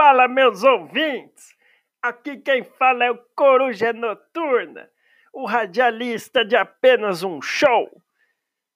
fala, 0.00 0.26
meus 0.26 0.64
ouvintes? 0.64 1.54
Aqui 2.00 2.38
quem 2.38 2.64
fala 2.64 3.04
é 3.04 3.10
o 3.10 3.18
Coruja 3.36 3.92
Noturna, 3.92 4.88
o 5.30 5.44
radialista 5.44 6.42
de 6.42 6.56
apenas 6.56 7.22
um 7.22 7.42
show. 7.42 7.86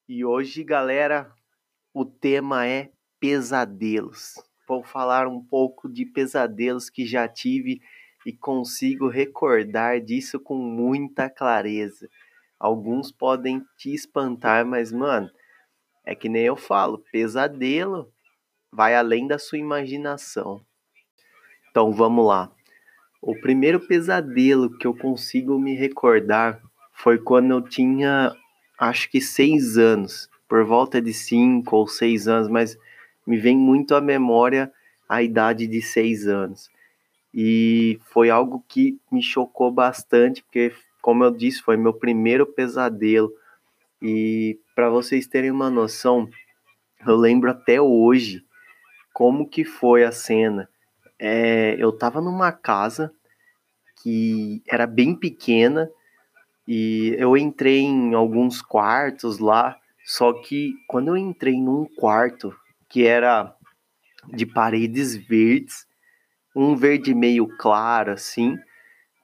E 0.06 0.22
hoje, 0.22 0.62
galera, 0.62 1.32
o 1.94 2.04
tema 2.04 2.66
é 2.66 2.90
pesadelos. 3.18 4.34
Vou 4.68 4.84
falar 4.84 5.26
um 5.26 5.42
pouco 5.42 5.88
de 5.90 6.04
pesadelos 6.04 6.90
que 6.90 7.06
já 7.06 7.26
tive 7.26 7.80
e 8.26 8.30
consigo 8.30 9.08
recordar 9.08 10.02
disso 10.02 10.38
com 10.38 10.58
muita 10.58 11.30
clareza. 11.30 12.06
Alguns 12.60 13.10
podem 13.10 13.64
te 13.78 13.94
espantar, 13.94 14.66
mas, 14.66 14.92
mano, 14.92 15.30
é 16.04 16.14
que 16.14 16.28
nem 16.28 16.42
eu 16.42 16.54
falo, 16.54 17.02
pesadelo 17.10 18.12
vai 18.70 18.94
além 18.94 19.26
da 19.26 19.38
sua 19.38 19.56
imaginação. 19.56 20.62
Então 21.74 21.90
vamos 21.90 22.24
lá. 22.24 22.52
O 23.20 23.34
primeiro 23.34 23.80
pesadelo 23.80 24.78
que 24.78 24.86
eu 24.86 24.96
consigo 24.96 25.58
me 25.58 25.74
recordar 25.74 26.62
foi 26.92 27.18
quando 27.18 27.50
eu 27.50 27.60
tinha, 27.60 28.32
acho 28.78 29.10
que 29.10 29.20
seis 29.20 29.76
anos, 29.76 30.30
por 30.48 30.64
volta 30.64 31.02
de 31.02 31.12
cinco 31.12 31.74
ou 31.74 31.88
seis 31.88 32.28
anos, 32.28 32.46
mas 32.46 32.78
me 33.26 33.36
vem 33.38 33.58
muito 33.58 33.96
à 33.96 34.00
memória 34.00 34.72
a 35.08 35.20
idade 35.20 35.66
de 35.66 35.82
seis 35.82 36.28
anos. 36.28 36.70
E 37.34 37.98
foi 38.04 38.30
algo 38.30 38.64
que 38.68 38.96
me 39.10 39.20
chocou 39.20 39.72
bastante, 39.72 40.44
porque, 40.44 40.72
como 41.02 41.24
eu 41.24 41.32
disse, 41.32 41.60
foi 41.60 41.76
meu 41.76 41.92
primeiro 41.92 42.46
pesadelo. 42.46 43.32
E 44.00 44.60
para 44.76 44.88
vocês 44.88 45.26
terem 45.26 45.50
uma 45.50 45.70
noção, 45.70 46.30
eu 47.04 47.16
lembro 47.16 47.50
até 47.50 47.80
hoje 47.80 48.44
como 49.12 49.48
que 49.48 49.64
foi 49.64 50.04
a 50.04 50.12
cena. 50.12 50.68
É, 51.26 51.74
eu 51.78 51.90
tava 51.90 52.20
numa 52.20 52.52
casa 52.52 53.10
que 54.02 54.62
era 54.68 54.86
bem 54.86 55.14
pequena 55.14 55.90
e 56.68 57.16
eu 57.18 57.34
entrei 57.34 57.80
em 57.80 58.12
alguns 58.12 58.60
quartos 58.60 59.38
lá, 59.38 59.74
só 60.04 60.34
que 60.34 60.74
quando 60.86 61.08
eu 61.08 61.16
entrei 61.16 61.58
num 61.58 61.86
quarto 61.96 62.54
que 62.90 63.06
era 63.06 63.56
de 64.34 64.44
paredes 64.44 65.16
verdes, 65.16 65.86
um 66.54 66.76
verde 66.76 67.14
meio 67.14 67.48
claro 67.56 68.12
assim, 68.12 68.58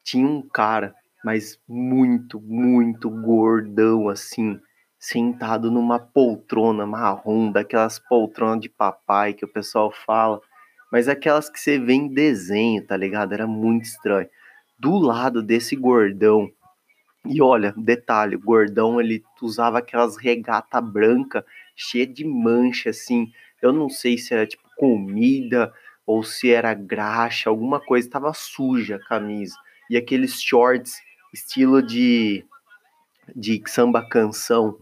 tinha 0.03 0.27
um 0.27 0.41
cara, 0.41 0.95
mas 1.23 1.61
muito, 1.69 2.41
muito 2.41 3.11
gordão 3.11 4.09
assim, 4.09 4.59
sentado 4.99 5.71
numa 5.71 5.99
poltrona 5.99 6.87
marrom, 6.87 7.53
daquelas 7.53 7.99
poltronas 7.99 8.63
de 8.63 8.71
papai 8.71 9.35
que 9.35 9.45
o 9.45 9.53
pessoal 9.53 9.93
fala, 9.93 10.41
mas 10.91 11.09
aquelas 11.09 11.49
que 11.49 11.61
você 11.61 11.79
vê 11.79 11.95
em 11.95 12.09
desenho, 12.09 12.85
tá 12.85 12.97
ligado? 12.97 13.33
Era 13.33 13.47
muito 13.47 13.85
estranho. 13.85 14.29
Do 14.79 14.99
lado 14.99 15.43
desse 15.43 15.77
gordão, 15.77 16.51
e 17.25 17.41
olha, 17.43 17.75
detalhe, 17.77 18.37
o 18.37 18.41
gordão 18.41 19.01
ele 19.01 19.23
usava 19.43 19.79
aquelas 19.79 20.17
regata 20.17 20.81
branca 20.81 21.45
cheia 21.77 22.07
de 22.07 22.25
mancha 22.25 22.91
assim. 22.91 23.31
Eu 23.61 23.73
não 23.73 23.89
sei 23.89 24.17
se 24.17 24.33
era 24.33 24.47
tipo 24.47 24.63
comida 24.77 25.73
ou 26.07 26.25
se 26.25 26.51
era 26.51 26.73
graxa, 26.75 27.51
alguma 27.51 27.79
coisa, 27.79 28.11
tava 28.11 28.33
suja 28.33 28.97
a 28.97 29.07
camisa. 29.07 29.55
E 29.89 29.97
aqueles 29.97 30.41
shorts 30.41 30.95
estilo 31.33 31.83
de 31.83 32.45
de 33.35 33.63
samba 33.67 34.03
canção, 34.03 34.77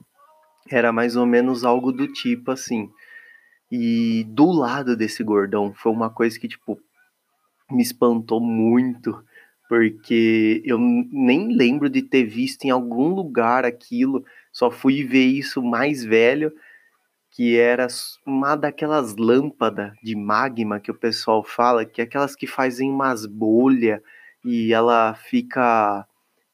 era 0.70 0.90
mais 0.92 1.16
ou 1.16 1.26
menos 1.26 1.64
algo 1.64 1.92
do 1.92 2.10
tipo 2.10 2.50
assim. 2.50 2.90
E 3.70 4.24
do 4.28 4.50
lado 4.50 4.96
desse 4.96 5.22
gordão 5.22 5.74
foi 5.74 5.92
uma 5.92 6.08
coisa 6.08 6.38
que, 6.38 6.48
tipo, 6.48 6.80
me 7.70 7.82
espantou 7.82 8.40
muito, 8.40 9.22
porque 9.68 10.62
eu 10.64 10.78
nem 10.78 11.54
lembro 11.54 11.90
de 11.90 12.02
ter 12.02 12.24
visto 12.24 12.64
em 12.64 12.70
algum 12.70 13.08
lugar 13.08 13.64
aquilo, 13.64 14.24
só 14.50 14.70
fui 14.70 15.04
ver 15.04 15.26
isso 15.26 15.62
mais 15.62 16.02
velho, 16.02 16.52
que 17.30 17.56
era 17.56 17.86
uma 18.26 18.56
daquelas 18.56 19.14
lâmpadas 19.16 19.92
de 20.02 20.16
magma 20.16 20.80
que 20.80 20.90
o 20.90 20.94
pessoal 20.94 21.44
fala, 21.44 21.84
que 21.84 22.00
é 22.00 22.04
aquelas 22.04 22.34
que 22.34 22.46
fazem 22.46 22.90
umas 22.90 23.26
bolhas 23.26 24.00
e 24.44 24.72
ela 24.72 25.14
fica 25.14 26.06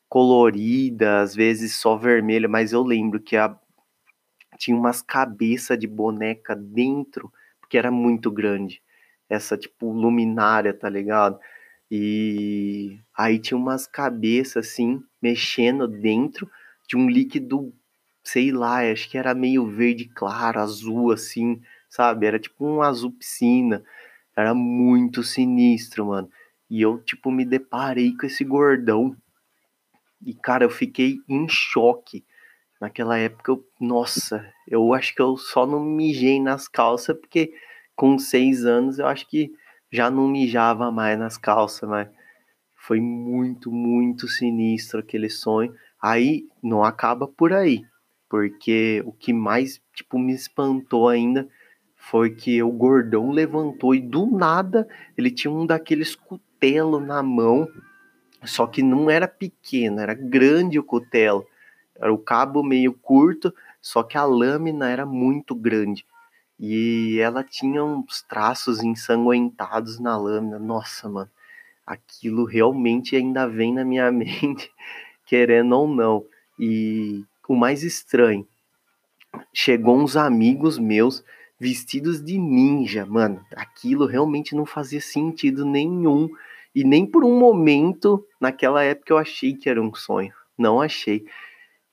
colorida, 0.08 1.20
às 1.20 1.34
vezes 1.34 1.76
só 1.76 1.96
vermelha, 1.96 2.48
mas 2.48 2.72
eu 2.72 2.82
lembro 2.82 3.20
que 3.20 3.36
a, 3.36 3.56
tinha 4.56 4.76
umas 4.76 5.02
cabeças 5.02 5.78
de 5.78 5.86
boneca 5.86 6.54
dentro, 6.54 7.32
porque 7.60 7.78
era 7.78 7.90
muito 7.90 8.30
grande. 8.30 8.82
Essa, 9.28 9.56
tipo, 9.56 9.92
luminária, 9.92 10.72
tá 10.72 10.88
ligado? 10.88 11.38
E 11.90 12.98
aí 13.16 13.38
tinha 13.38 13.58
umas 13.58 13.86
cabeças, 13.86 14.66
assim, 14.68 15.02
mexendo 15.20 15.86
dentro 15.86 16.50
de 16.88 16.96
um 16.96 17.08
líquido, 17.08 17.72
sei 18.22 18.52
lá, 18.52 18.80
acho 18.90 19.08
que 19.08 19.18
era 19.18 19.34
meio 19.34 19.66
verde 19.66 20.06
claro, 20.06 20.60
azul, 20.60 21.12
assim, 21.12 21.60
sabe? 21.88 22.26
Era 22.26 22.38
tipo 22.38 22.66
um 22.66 22.82
azul 22.82 23.12
piscina. 23.12 23.84
Era 24.36 24.54
muito 24.54 25.22
sinistro, 25.22 26.06
mano. 26.06 26.28
E 26.68 26.82
eu, 26.82 26.98
tipo, 26.98 27.30
me 27.30 27.44
deparei 27.44 28.16
com 28.16 28.26
esse 28.26 28.44
gordão. 28.44 29.16
E, 30.24 30.34
cara, 30.34 30.64
eu 30.64 30.70
fiquei 30.70 31.20
em 31.28 31.46
choque 31.48 32.24
Naquela 32.80 33.16
época, 33.18 33.52
eu, 33.52 33.64
nossa, 33.80 34.44
eu 34.68 34.92
acho 34.92 35.14
que 35.14 35.22
eu 35.22 35.36
só 35.36 35.66
não 35.66 35.84
mijei 35.84 36.40
nas 36.40 36.68
calças, 36.68 37.16
porque 37.16 37.52
com 37.94 38.18
seis 38.18 38.64
anos 38.64 38.98
eu 38.98 39.06
acho 39.06 39.28
que 39.28 39.50
já 39.90 40.10
não 40.10 40.28
mijava 40.28 40.90
mais 40.90 41.18
nas 41.18 41.38
calças, 41.38 41.88
mas 41.88 42.08
foi 42.74 43.00
muito, 43.00 43.70
muito 43.70 44.28
sinistro 44.28 45.00
aquele 45.00 45.30
sonho. 45.30 45.72
Aí 46.02 46.46
não 46.62 46.84
acaba 46.84 47.26
por 47.26 47.52
aí, 47.52 47.82
porque 48.28 49.02
o 49.06 49.12
que 49.12 49.32
mais 49.32 49.80
tipo 49.94 50.18
me 50.18 50.34
espantou 50.34 51.08
ainda 51.08 51.48
foi 51.96 52.34
que 52.34 52.62
o 52.62 52.70
gordão 52.70 53.30
levantou 53.30 53.94
e 53.94 54.00
do 54.00 54.26
nada 54.26 54.86
ele 55.16 55.30
tinha 55.30 55.50
um 55.50 55.64
daqueles 55.64 56.14
cutelo 56.14 57.00
na 57.00 57.22
mão, 57.22 57.66
só 58.44 58.66
que 58.66 58.82
não 58.82 59.08
era 59.08 59.26
pequeno, 59.26 60.00
era 60.00 60.12
grande 60.12 60.78
o 60.78 60.84
cutelo. 60.84 61.46
Era 61.96 62.12
o 62.12 62.18
cabo 62.18 62.62
meio 62.62 62.92
curto, 62.92 63.54
só 63.80 64.02
que 64.02 64.16
a 64.16 64.24
lâmina 64.24 64.88
era 64.88 65.06
muito 65.06 65.54
grande. 65.54 66.04
E 66.58 67.18
ela 67.20 67.42
tinha 67.42 67.84
uns 67.84 68.22
traços 68.22 68.82
ensanguentados 68.82 69.98
na 69.98 70.16
lâmina. 70.16 70.58
Nossa, 70.58 71.08
mano, 71.08 71.30
aquilo 71.86 72.44
realmente 72.44 73.16
ainda 73.16 73.46
vem 73.46 73.74
na 73.74 73.84
minha 73.84 74.10
mente, 74.12 74.70
querendo 75.26 75.76
ou 75.76 75.88
não. 75.88 76.24
E 76.58 77.24
o 77.48 77.54
mais 77.54 77.82
estranho, 77.82 78.46
chegou 79.52 79.98
uns 79.98 80.16
amigos 80.16 80.78
meus 80.78 81.24
vestidos 81.58 82.22
de 82.22 82.38
ninja, 82.38 83.06
mano. 83.06 83.44
Aquilo 83.54 84.06
realmente 84.06 84.54
não 84.54 84.66
fazia 84.66 85.00
sentido 85.00 85.64
nenhum. 85.64 86.28
E 86.74 86.84
nem 86.84 87.06
por 87.06 87.24
um 87.24 87.38
momento, 87.38 88.26
naquela 88.40 88.82
época, 88.82 89.12
eu 89.12 89.18
achei 89.18 89.54
que 89.54 89.68
era 89.68 89.80
um 89.80 89.94
sonho. 89.94 90.32
Não 90.58 90.80
achei. 90.80 91.24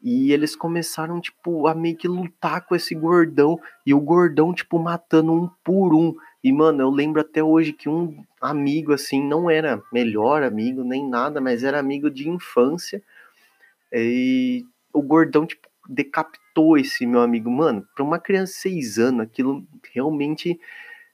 E 0.01 0.31
eles 0.31 0.55
começaram, 0.55 1.21
tipo, 1.21 1.67
a 1.67 1.75
meio 1.75 1.95
que 1.95 2.07
lutar 2.07 2.65
com 2.65 2.75
esse 2.75 2.95
gordão. 2.95 3.59
E 3.85 3.93
o 3.93 3.99
gordão, 3.99 4.53
tipo, 4.53 4.79
matando 4.79 5.31
um 5.31 5.49
por 5.63 5.93
um. 5.93 6.15
E, 6.43 6.51
mano, 6.51 6.81
eu 6.81 6.89
lembro 6.89 7.21
até 7.21 7.43
hoje 7.43 7.71
que 7.71 7.87
um 7.87 8.23
amigo, 8.41 8.93
assim, 8.93 9.23
não 9.23 9.49
era 9.49 9.81
melhor 9.93 10.41
amigo 10.41 10.83
nem 10.83 11.07
nada, 11.07 11.39
mas 11.39 11.63
era 11.63 11.79
amigo 11.79 12.09
de 12.09 12.27
infância. 12.27 13.01
E 13.93 14.65
o 14.91 15.03
gordão, 15.03 15.45
tipo, 15.45 15.67
decapitou 15.87 16.77
esse 16.77 17.05
meu 17.05 17.21
amigo. 17.21 17.51
Mano, 17.51 17.85
pra 17.95 18.03
uma 18.03 18.17
criança 18.17 18.53
de 18.53 18.59
seis 18.59 18.97
anos, 18.97 19.21
aquilo 19.21 19.63
realmente 19.93 20.59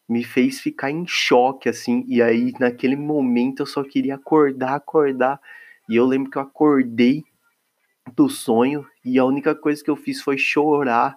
me 0.08 0.24
fez 0.24 0.62
ficar 0.62 0.92
em 0.92 1.06
choque, 1.06 1.68
assim. 1.68 2.06
E 2.08 2.22
aí, 2.22 2.54
naquele 2.58 2.96
momento, 2.96 3.62
eu 3.62 3.66
só 3.66 3.84
queria 3.84 4.16
acordar, 4.16 4.76
acordar. 4.76 5.42
E 5.90 5.96
eu 5.98 6.06
lembro 6.06 6.32
que 6.32 6.38
eu 6.38 6.42
acordei 6.42 7.26
do 8.16 8.30
sonho 8.30 8.86
e 9.04 9.18
a 9.20 9.26
única 9.26 9.56
coisa 9.56 9.84
que 9.84 9.90
eu 9.90 9.96
fiz 9.96 10.22
foi 10.22 10.38
chorar, 10.38 11.16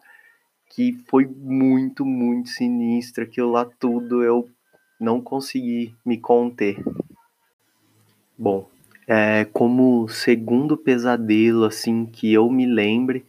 que 0.70 0.92
foi 1.08 1.26
muito, 1.26 2.04
muito 2.04 2.48
sinistro. 2.48 3.24
Aquilo 3.24 3.50
lá 3.50 3.64
tudo 3.64 4.22
eu 4.22 4.48
não 5.00 5.20
consegui 5.20 5.94
me 6.04 6.18
conter. 6.18 6.82
Bom, 8.38 8.68
é, 9.06 9.44
como 9.46 10.08
segundo 10.08 10.76
pesadelo 10.76 11.64
assim 11.64 12.06
que 12.06 12.32
eu 12.32 12.50
me 12.50 12.66
lembre, 12.66 13.26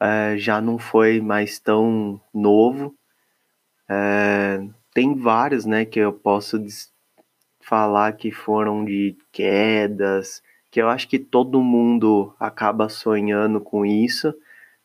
é, 0.00 0.36
já 0.38 0.60
não 0.60 0.78
foi 0.78 1.20
mais 1.20 1.58
tão 1.58 2.20
novo. 2.32 2.94
É, 3.88 4.66
tem 4.94 5.14
vários, 5.14 5.66
né, 5.66 5.84
que 5.84 5.98
eu 5.98 6.12
posso 6.12 6.58
falar 7.60 8.12
que 8.14 8.32
foram 8.32 8.84
de 8.84 9.16
quedas, 9.30 10.42
que 10.70 10.80
eu 10.80 10.88
acho 10.88 11.08
que 11.08 11.18
todo 11.18 11.62
mundo 11.62 12.34
acaba 12.38 12.88
sonhando 12.88 13.60
com 13.60 13.84
isso, 13.84 14.34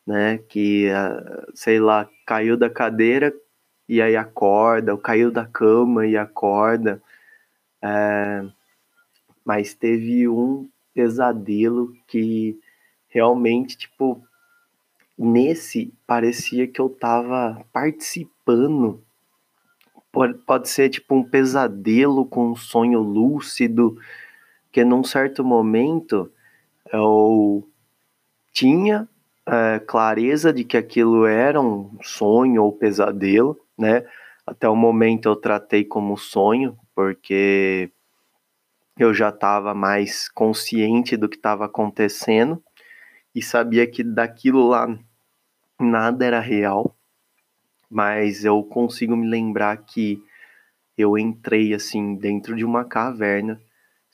né? 0.06 0.40
Que, 0.50 0.90
ah, 0.90 1.48
sei 1.54 1.80
lá, 1.80 2.10
caiu 2.26 2.58
da 2.58 2.70
cadeira 2.70 3.34
e 3.88 4.02
aí 4.02 4.16
acorda, 4.16 4.94
ou 4.94 4.98
caiu 4.98 5.32
da 5.32 5.46
cama 5.46 6.08
e 6.08 6.18
acorda. 6.18 7.02
É, 7.82 8.44
mas 9.46 9.76
teve 9.76 10.28
um 10.28 10.68
pesadelo 10.94 11.94
que 12.08 12.60
realmente, 13.08 13.78
tipo, 13.78 14.22
nesse 15.18 15.94
parecia 16.08 16.68
que 16.68 16.82
eu 16.82 16.90
tava 16.90 17.64
participando. 17.72 19.04
Pode, 20.12 20.34
pode 20.40 20.70
ser 20.70 20.90
tipo 20.90 21.14
um 21.14 21.24
pesadelo 21.24 22.26
com 22.26 22.52
um 22.52 22.56
sonho 22.56 23.02
lúcido, 23.02 23.98
que 24.76 24.84
num 24.84 25.06
certo 25.06 25.42
momento 25.42 26.30
eu 26.92 27.66
tinha 28.52 29.08
é, 29.46 29.80
clareza 29.80 30.52
de 30.52 30.66
que 30.66 30.76
aquilo 30.76 31.26
era 31.26 31.62
um 31.62 31.98
sonho 32.04 32.62
ou 32.62 32.74
pesadelo, 32.74 33.58
né? 33.78 34.06
Até 34.46 34.68
o 34.68 34.76
momento 34.76 35.30
eu 35.30 35.36
tratei 35.38 35.86
como 35.86 36.18
sonho, 36.18 36.78
porque 36.94 37.90
eu 39.00 39.14
já 39.14 39.30
estava 39.30 39.74
mais 39.74 40.28
consciente 40.28 41.16
do 41.16 41.30
que 41.30 41.38
estava 41.38 41.68
acontecendo 41.68 42.62
e 43.34 43.42
sabia 43.42 43.90
que 43.90 44.04
daquilo 44.04 44.68
lá 44.68 44.94
nada 45.80 46.26
era 46.26 46.42
real, 46.42 46.94
mas 47.90 48.44
eu 48.44 48.62
consigo 48.62 49.16
me 49.16 49.26
lembrar 49.26 49.78
que 49.78 50.22
eu 50.98 51.18
entrei 51.18 51.74
assim 51.74 52.16
dentro 52.16 52.58
de 52.58 52.66
uma 52.66 52.84
caverna, 52.84 53.58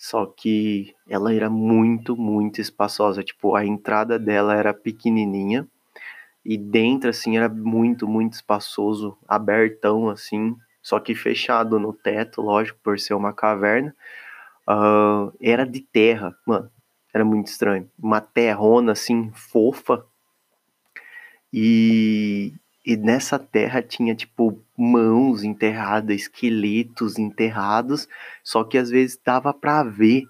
só 0.02 0.26
que 0.26 0.96
ela 1.08 1.32
era 1.32 1.48
muito, 1.48 2.18
muito 2.18 2.60
espaçosa, 2.60 3.22
tipo, 3.22 3.56
a 3.56 3.64
entrada 3.64 4.18
dela 4.18 4.56
era 4.56 4.74
pequenininha 4.74 5.68
e 6.44 6.58
dentro 6.58 7.12
assim 7.12 7.38
era 7.38 7.48
muito, 7.48 8.08
muito 8.08 8.34
espaçoso, 8.34 9.16
abertão 9.28 10.10
assim, 10.10 10.58
só 10.82 11.00
que 11.00 11.14
fechado 11.14 11.78
no 11.78 11.94
teto, 11.94 12.42
lógico, 12.42 12.80
por 12.82 13.00
ser 13.00 13.14
uma 13.14 13.32
caverna. 13.32 13.96
Uh, 14.68 15.32
era 15.40 15.68
de 15.68 15.82
terra, 15.82 16.36
mano. 16.48 16.72
Era 17.14 17.24
muito 17.24 17.50
estranho. 17.50 17.88
Uma 18.02 18.20
terrona 18.20 18.94
assim, 18.94 19.32
fofa. 19.36 20.04
E, 21.54 22.56
e 22.86 22.98
nessa 22.98 23.38
terra 23.38 23.82
tinha, 23.82 24.16
tipo, 24.16 24.60
mãos 24.76 25.44
enterradas, 25.44 26.22
esqueletos 26.22 27.20
enterrados. 27.20 28.08
Só 28.44 28.64
que 28.64 28.78
às 28.78 28.90
vezes 28.90 29.20
dava 29.24 29.54
pra 29.54 29.84
ver 29.84 30.28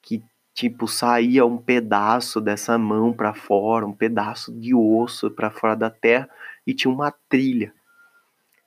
que, 0.00 0.22
tipo, 0.54 0.86
saía 0.86 1.44
um 1.44 1.58
pedaço 1.58 2.40
dessa 2.40 2.78
mão 2.78 3.12
para 3.12 3.34
fora, 3.34 3.86
um 3.86 3.92
pedaço 3.92 4.52
de 4.52 4.74
osso 4.74 5.30
para 5.30 5.50
fora 5.50 5.74
da 5.74 5.90
terra. 5.90 6.28
E 6.66 6.72
tinha 6.72 6.92
uma 6.92 7.12
trilha. 7.28 7.72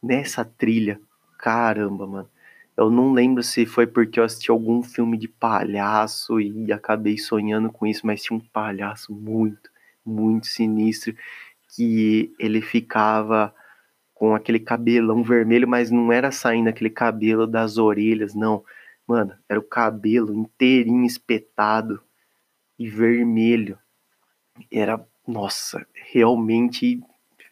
Nessa 0.02 0.44
trilha, 0.44 1.00
caramba, 1.38 2.06
mano 2.06 2.30
eu 2.76 2.90
não 2.90 3.14
lembro 3.14 3.44
se 3.44 3.66
foi 3.66 3.86
porque 3.86 4.20
eu 4.20 4.24
assisti 4.24 4.50
algum 4.50 4.82
filme 4.82 5.18
de 5.18 5.28
palhaço 5.28 6.40
e 6.40 6.72
acabei 6.72 7.18
sonhando 7.18 7.72
com 7.72 7.86
isso, 7.86 8.06
mas 8.06 8.24
tinha 8.24 8.36
um 8.36 8.40
palhaço 8.40 9.14
muito, 9.14 9.70
muito 10.04 10.48
sinistro 10.48 11.16
que 11.76 12.34
ele 12.40 12.62
ficava 12.62 13.54
com 14.14 14.36
aquele 14.36 14.60
cabelão 14.60 15.24
vermelho, 15.24 15.68
mas 15.68 15.92
não 15.92 16.12
era 16.12 16.32
saindo 16.32 16.70
aquele 16.70 16.90
cabelo 16.90 17.46
das 17.46 17.78
orelhas, 17.78 18.34
não. 18.34 18.64
Mano, 19.08 19.36
era 19.50 19.60
o 19.60 19.64
cabelo 19.64 20.34
inteirinho 20.34 21.06
espetado 21.06 22.02
e 22.80 22.88
vermelho. 22.88 23.78
Era, 24.72 25.04
nossa, 25.28 25.86
realmente 26.12 27.02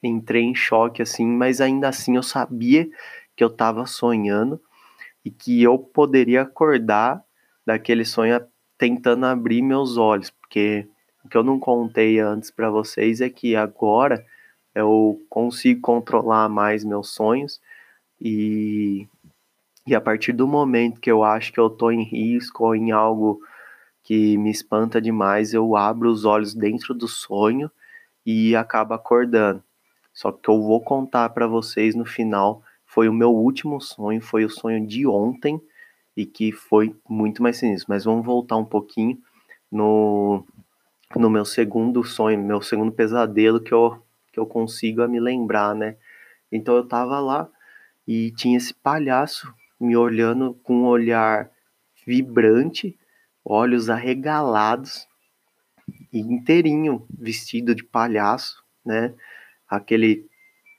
entrei 0.02 0.44
em 0.44 0.56
choque 0.56 1.02
assim, 1.02 1.26
mas 1.26 1.62
ainda 1.62 1.90
assim 1.90 2.16
eu 2.16 2.24
sabia 2.24 2.90
que 3.36 3.44
eu 3.44 3.50
tava 3.50 3.86
sonhando 3.86 4.62
e 5.24 5.30
que 5.30 5.62
eu 5.62 5.78
poderia 5.78 6.44
acordar 6.44 7.24
daquele 7.66 8.06
sonho 8.06 8.42
tentando 8.78 9.26
abrir 9.26 9.62
meus 9.62 9.98
olhos, 9.98 10.30
porque 10.30 10.88
o 11.24 11.30
que 11.30 11.38
eu 11.38 11.44
não 11.44 11.60
contei 11.60 12.20
antes 12.20 12.52
para 12.52 12.70
vocês 12.70 13.22
é 13.22 13.30
que 13.30 13.56
agora 13.56 14.26
eu 14.74 15.22
consigo 15.30 15.82
controlar 15.82 16.50
mais 16.50 16.84
meus 16.84 17.10
sonhos 17.10 17.62
e, 18.20 19.08
e 19.86 19.94
a 19.94 20.02
partir 20.02 20.32
do 20.34 20.48
momento 20.48 21.00
que 21.00 21.12
eu 21.12 21.24
acho 21.24 21.52
que 21.52 21.60
eu 21.60 21.70
tô 21.70 21.92
em 21.92 22.04
risco 22.04 22.66
ou 22.66 22.76
em 22.76 22.92
algo 22.92 23.42
que 24.04 24.38
me 24.38 24.50
espanta 24.50 25.02
demais, 25.02 25.54
eu 25.54 25.76
abro 25.76 26.10
os 26.10 26.26
olhos 26.26 26.54
dentro 26.54 26.94
do 26.94 27.08
sonho 27.08 27.70
e 28.26 28.56
acabo 28.56 28.94
acordando. 28.94 29.64
Só 30.14 30.32
que 30.32 30.50
eu 30.50 30.62
vou 30.62 30.82
contar 30.82 31.30
para 31.30 31.48
vocês 31.48 31.96
no 31.96 32.06
final 32.06 32.64
foi 32.86 33.08
o 33.08 33.14
meu 33.14 33.32
último 33.32 33.80
sonho, 33.80 34.22
foi 34.22 34.44
o 34.44 34.50
sonho 34.50 34.86
de 34.86 35.08
ontem 35.08 35.62
e 36.16 36.26
que 36.26 36.52
foi 36.52 36.94
muito 37.08 37.42
mais 37.42 37.58
sinistro. 37.58 37.88
Mas 37.88 38.04
vamos 38.04 38.26
voltar 38.26 38.58
um 38.58 38.66
pouquinho 38.66 39.18
no, 39.72 40.46
no 41.16 41.30
meu 41.30 41.46
segundo 41.46 42.04
sonho, 42.04 42.42
meu 42.42 42.62
segundo 42.62 42.92
pesadelo 42.92 43.60
que 43.60 43.74
eu, 43.74 44.02
que 44.32 44.40
eu 44.40 44.46
consigo 44.46 45.08
me 45.08 45.20
lembrar, 45.20 45.76
né? 45.76 45.98
Então 46.52 46.76
eu 46.76 46.88
tava 46.88 47.20
lá 47.20 47.50
e 48.08 48.32
tinha 48.32 48.58
esse 48.58 48.74
palhaço 48.74 49.54
me 49.80 49.96
olhando 49.96 50.54
com 50.64 50.82
um 50.82 50.86
olhar 50.86 51.50
vibrante, 52.06 52.98
olhos 53.44 53.90
arregalados 53.90 55.08
e 56.12 56.20
inteirinho 56.20 57.06
vestido 57.10 57.74
de 57.74 57.84
palhaço, 57.84 58.64
né? 58.86 59.14
Aquele 59.68 60.30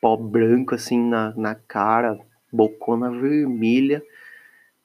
pó 0.01 0.17
branco 0.17 0.75
assim 0.75 0.99
na, 0.99 1.35
na 1.37 1.55
cara, 1.55 2.19
bocona 2.53 3.11
vermelha. 3.11 4.03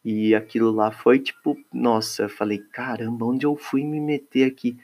E 0.03 0.33
aquilo 0.33 0.71
lá 0.71 0.91
foi 0.91 1.19
tipo, 1.19 1.57
nossa, 1.73 2.23
eu 2.23 2.29
falei, 2.29 2.59
caramba, 2.59 3.25
onde 3.25 3.45
eu 3.45 3.57
fui 3.57 3.83
me 3.83 3.99
meter 3.99 4.45
aqui? 4.45 4.77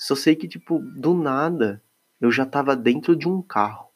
Só 0.00 0.16
sei 0.16 0.34
que, 0.34 0.48
tipo, 0.48 0.78
do 0.78 1.12
nada, 1.12 1.82
eu 2.18 2.32
já 2.32 2.46
tava 2.46 2.74
dentro 2.74 3.14
de 3.14 3.28
um 3.28 3.42
carro. 3.42 3.90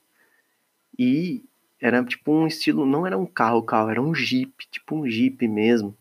E 0.99 1.43
era 1.81 2.05
tipo 2.05 2.31
um 2.31 2.47
estilo, 2.47 2.85
não 2.85 3.07
era 3.07 3.17
um 3.17 3.25
carro, 3.25 3.63
carro, 3.63 3.89
era 3.89 4.03
um 4.03 4.15
jeep, 4.15 4.53
tipo 4.71 4.97
um 4.97 5.09
jeep 5.09 5.49
mesmo. 5.49 5.97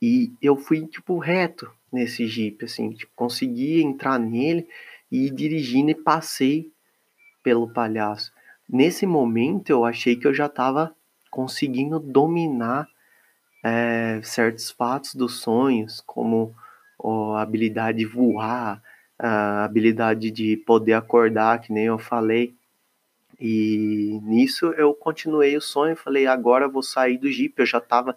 E 0.00 0.32
eu 0.40 0.56
fui, 0.56 0.86
tipo, 0.86 1.18
reto 1.18 1.70
nesse 1.92 2.26
jeep, 2.26 2.64
assim, 2.64 2.92
tipo, 2.92 3.12
consegui 3.14 3.82
entrar 3.82 4.18
nele 4.18 4.66
e 5.12 5.26
ir 5.26 5.30
dirigindo 5.32 5.90
e 5.90 5.94
passei 5.94 6.72
pelo 7.42 7.70
palhaço. 7.70 8.32
Nesse 8.66 9.04
momento 9.04 9.68
eu 9.68 9.84
achei 9.84 10.16
que 10.16 10.26
eu 10.26 10.32
já 10.32 10.46
estava 10.46 10.96
conseguindo 11.30 12.00
dominar 12.00 12.88
é, 13.62 14.18
certos 14.22 14.70
fatos 14.70 15.14
dos 15.14 15.42
sonhos, 15.42 16.00
como 16.06 16.54
a 17.34 17.42
habilidade 17.42 17.98
de 17.98 18.06
voar, 18.06 18.82
a 19.20 19.64
habilidade 19.64 20.30
de 20.30 20.56
poder 20.56 20.94
acordar, 20.94 21.60
que 21.60 21.72
nem 21.72 21.84
eu 21.84 21.98
falei. 21.98 22.54
E 23.38 24.18
nisso 24.22 24.66
eu 24.72 24.94
continuei 24.94 25.56
o 25.56 25.60
sonho, 25.60 25.96
falei, 25.96 26.26
agora 26.26 26.68
vou 26.68 26.82
sair 26.82 27.18
do 27.18 27.30
Jeep, 27.30 27.54
eu 27.58 27.66
já 27.66 27.78
estava, 27.78 28.16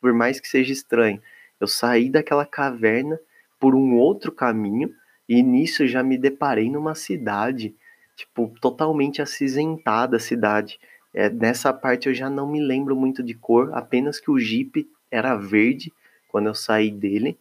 por 0.00 0.12
mais 0.12 0.40
que 0.40 0.48
seja 0.48 0.72
estranho, 0.72 1.20
eu 1.60 1.66
saí 1.66 2.10
daquela 2.10 2.46
caverna 2.46 3.18
por 3.58 3.74
um 3.74 3.96
outro 3.96 4.32
caminho 4.32 4.92
e 5.28 5.42
nisso 5.42 5.86
já 5.86 6.02
me 6.02 6.18
deparei 6.18 6.70
numa 6.70 6.94
cidade 6.94 7.74
tipo, 8.16 8.52
totalmente 8.60 9.22
acinzentada 9.22 10.16
a 10.16 10.20
cidade. 10.20 10.78
É, 11.14 11.28
nessa 11.28 11.72
parte 11.72 12.08
eu 12.08 12.14
já 12.14 12.30
não 12.30 12.50
me 12.50 12.60
lembro 12.60 12.96
muito 12.96 13.22
de 13.22 13.34
cor, 13.34 13.70
apenas 13.74 14.18
que 14.18 14.30
o 14.30 14.38
Jeep 14.38 14.88
era 15.10 15.36
verde 15.36 15.92
quando 16.28 16.46
eu 16.46 16.54
saí 16.54 16.90
dele. 16.90 17.38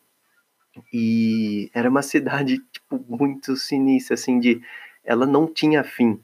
E 0.92 1.70
era 1.74 1.90
uma 1.90 2.02
cidade, 2.04 2.62
tipo, 2.92 3.04
muito 3.08 3.56
sinistra, 3.56 4.16
assim, 4.16 4.40
de... 4.40 4.62
Ela 5.04 5.26
não 5.26 5.48
tinha 5.48 5.84
fim. 5.84 6.20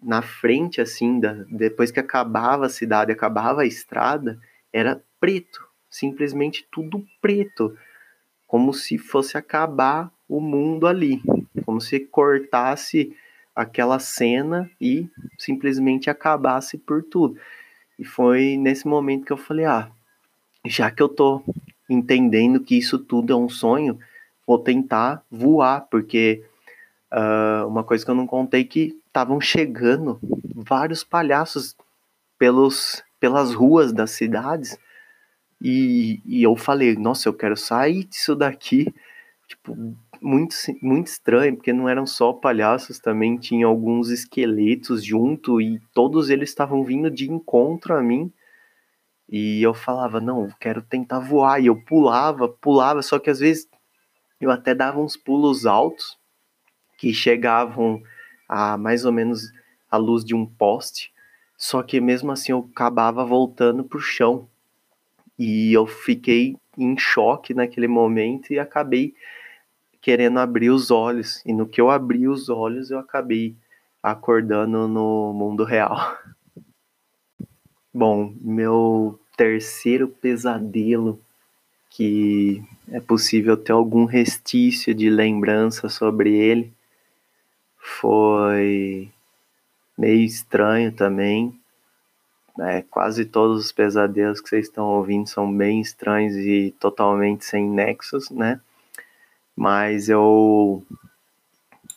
Na 0.00 0.20
frente, 0.20 0.80
assim, 0.80 1.20
da, 1.20 1.32
depois 1.48 1.90
que 1.90 2.00
acabava 2.00 2.66
a 2.66 2.70
cidade, 2.70 3.12
acabava 3.12 3.62
a 3.62 3.66
estrada, 3.66 4.38
era 4.72 5.02
preto. 5.20 5.66
Simplesmente 5.88 6.66
tudo 6.70 7.04
preto. 7.20 7.76
Como 8.46 8.72
se 8.72 8.98
fosse 8.98 9.36
acabar 9.36 10.12
o 10.28 10.40
mundo 10.40 10.86
ali. 10.86 11.20
Como 11.64 11.80
se 11.80 12.00
cortasse 12.00 13.16
aquela 13.54 13.98
cena 13.98 14.70
e 14.80 15.08
simplesmente 15.38 16.08
acabasse 16.08 16.78
por 16.78 17.02
tudo. 17.02 17.38
E 17.98 18.04
foi 18.04 18.56
nesse 18.56 18.86
momento 18.86 19.26
que 19.26 19.32
eu 19.32 19.36
falei: 19.36 19.66
ah, 19.66 19.90
já 20.64 20.90
que 20.90 21.02
eu 21.02 21.08
tô 21.08 21.42
entendendo 21.88 22.60
que 22.60 22.76
isso 22.76 22.98
tudo 22.98 23.32
é 23.32 23.36
um 23.36 23.48
sonho, 23.48 23.98
vou 24.52 24.58
tentar 24.58 25.24
voar, 25.30 25.86
porque 25.90 26.44
uh, 27.10 27.66
uma 27.66 27.82
coisa 27.82 28.04
que 28.04 28.10
eu 28.10 28.14
não 28.14 28.26
contei 28.26 28.64
que 28.64 28.94
estavam 29.06 29.40
chegando 29.40 30.20
vários 30.54 31.02
palhaços 31.02 31.74
pelos, 32.38 33.02
pelas 33.18 33.54
ruas 33.54 33.92
das 33.92 34.10
cidades. 34.10 34.78
E, 35.60 36.20
e 36.26 36.42
eu 36.42 36.54
falei, 36.54 36.94
nossa, 36.96 37.28
eu 37.28 37.32
quero 37.32 37.56
sair 37.56 38.04
disso 38.04 38.36
daqui. 38.36 38.92
Tipo, 39.48 39.74
muito, 40.20 40.54
muito 40.82 41.06
estranho, 41.06 41.56
porque 41.56 41.72
não 41.72 41.88
eram 41.88 42.06
só 42.06 42.32
palhaços, 42.32 42.98
também 42.98 43.36
tinha 43.38 43.66
alguns 43.66 44.10
esqueletos 44.10 45.02
junto 45.04 45.60
e 45.60 45.80
todos 45.94 46.28
eles 46.28 46.50
estavam 46.50 46.84
vindo 46.84 47.10
de 47.10 47.30
encontro 47.30 47.94
a 47.94 48.02
mim. 48.02 48.30
E 49.30 49.62
eu 49.62 49.72
falava, 49.72 50.20
não, 50.20 50.48
quero 50.60 50.82
tentar 50.82 51.20
voar. 51.20 51.58
E 51.58 51.66
eu 51.66 51.76
pulava, 51.76 52.48
pulava, 52.48 53.00
só 53.00 53.18
que 53.18 53.30
às 53.30 53.40
vezes 53.40 53.66
eu 54.42 54.50
até 54.50 54.74
dava 54.74 55.00
uns 55.00 55.16
pulos 55.16 55.66
altos 55.66 56.18
que 56.98 57.14
chegavam 57.14 58.02
a 58.48 58.76
mais 58.76 59.04
ou 59.04 59.12
menos 59.12 59.52
a 59.88 59.96
luz 59.96 60.24
de 60.24 60.34
um 60.34 60.44
poste. 60.44 61.12
Só 61.56 61.80
que 61.80 62.00
mesmo 62.00 62.32
assim 62.32 62.50
eu 62.50 62.68
acabava 62.72 63.24
voltando 63.24 63.84
pro 63.84 64.00
chão. 64.00 64.48
E 65.38 65.72
eu 65.72 65.86
fiquei 65.86 66.56
em 66.76 66.98
choque 66.98 67.54
naquele 67.54 67.86
momento 67.86 68.52
e 68.52 68.58
acabei 68.58 69.14
querendo 70.00 70.40
abrir 70.40 70.70
os 70.70 70.90
olhos. 70.90 71.40
E 71.46 71.52
no 71.52 71.66
que 71.66 71.80
eu 71.80 71.88
abri 71.88 72.26
os 72.26 72.48
olhos, 72.48 72.90
eu 72.90 72.98
acabei 72.98 73.54
acordando 74.02 74.88
no 74.88 75.32
mundo 75.32 75.62
real. 75.62 76.18
Bom, 77.94 78.34
meu 78.40 79.20
terceiro 79.36 80.08
pesadelo 80.08 81.20
que 81.94 82.62
é 82.90 83.00
possível 83.00 83.54
ter 83.54 83.72
algum 83.72 84.06
restício 84.06 84.94
de 84.94 85.10
lembrança 85.10 85.90
sobre 85.90 86.34
ele 86.34 86.72
foi 87.76 89.10
meio 89.98 90.24
estranho 90.24 90.90
também. 90.90 91.54
É, 92.60 92.82
quase 92.82 93.26
todos 93.26 93.64
os 93.64 93.72
pesadelos 93.72 94.40
que 94.40 94.48
vocês 94.48 94.66
estão 94.66 94.86
ouvindo 94.86 95.28
são 95.28 95.54
bem 95.54 95.80
estranhos 95.80 96.34
e 96.34 96.74
totalmente 96.80 97.44
sem 97.44 97.68
nexos, 97.68 98.30
né? 98.30 98.60
Mas 99.54 100.08
eu 100.08 100.82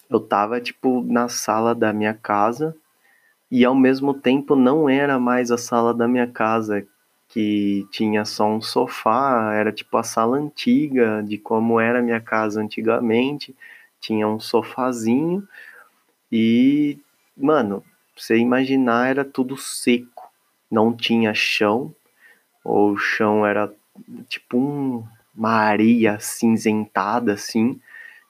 eu 0.10 0.20
tava 0.20 0.60
tipo 0.60 1.04
na 1.04 1.30
sala 1.30 1.74
da 1.74 1.94
minha 1.94 2.14
casa 2.14 2.76
e 3.50 3.64
ao 3.64 3.76
mesmo 3.76 4.14
tempo 4.14 4.56
não 4.56 4.90
era 4.90 5.18
mais 5.18 5.52
a 5.52 5.58
sala 5.58 5.94
da 5.94 6.08
minha 6.08 6.28
casa 6.28 6.86
que 7.36 7.86
tinha 7.92 8.24
só 8.24 8.48
um 8.48 8.62
sofá, 8.62 9.54
era 9.54 9.70
tipo 9.70 9.98
a 9.98 10.04
sala 10.04 10.38
antiga 10.38 11.22
de 11.22 11.38
como 11.38 11.82
era 11.82 12.00
a 12.00 12.02
minha 12.02 12.22
casa 12.22 12.62
antigamente, 12.62 13.54
tinha 14.00 14.26
um 14.26 14.40
sofazinho 14.40 15.46
e 16.32 16.98
mano, 17.36 17.84
você 18.16 18.38
imaginar 18.38 19.10
era 19.10 19.26
tudo 19.26 19.58
seco, 19.58 20.32
não 20.72 20.94
tinha 20.96 21.34
chão, 21.34 21.94
o 22.64 22.96
chão 22.96 23.46
era 23.46 23.70
tipo 24.30 24.58
um, 24.58 25.06
uma 25.36 25.56
areia 25.56 26.18
cinzentada 26.22 27.34
assim, 27.34 27.82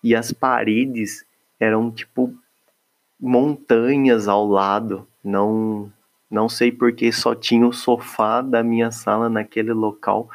e 0.04 0.16
as 0.16 0.32
paredes 0.32 1.24
eram 1.60 1.92
tipo 1.92 2.34
montanhas 3.20 4.28
ao 4.28 4.48
lado. 4.48 5.08
Não 5.24 5.94
não 6.36 6.50
sei 6.50 6.70
porque 6.70 7.12
só 7.13 7.34
tinha 7.34 7.65
o 7.65 7.72
sofá 7.72 8.42
da 8.42 8.62
minha 8.62 8.92
sala 8.92 9.30
naquele 9.30 9.72
local. 9.72 10.30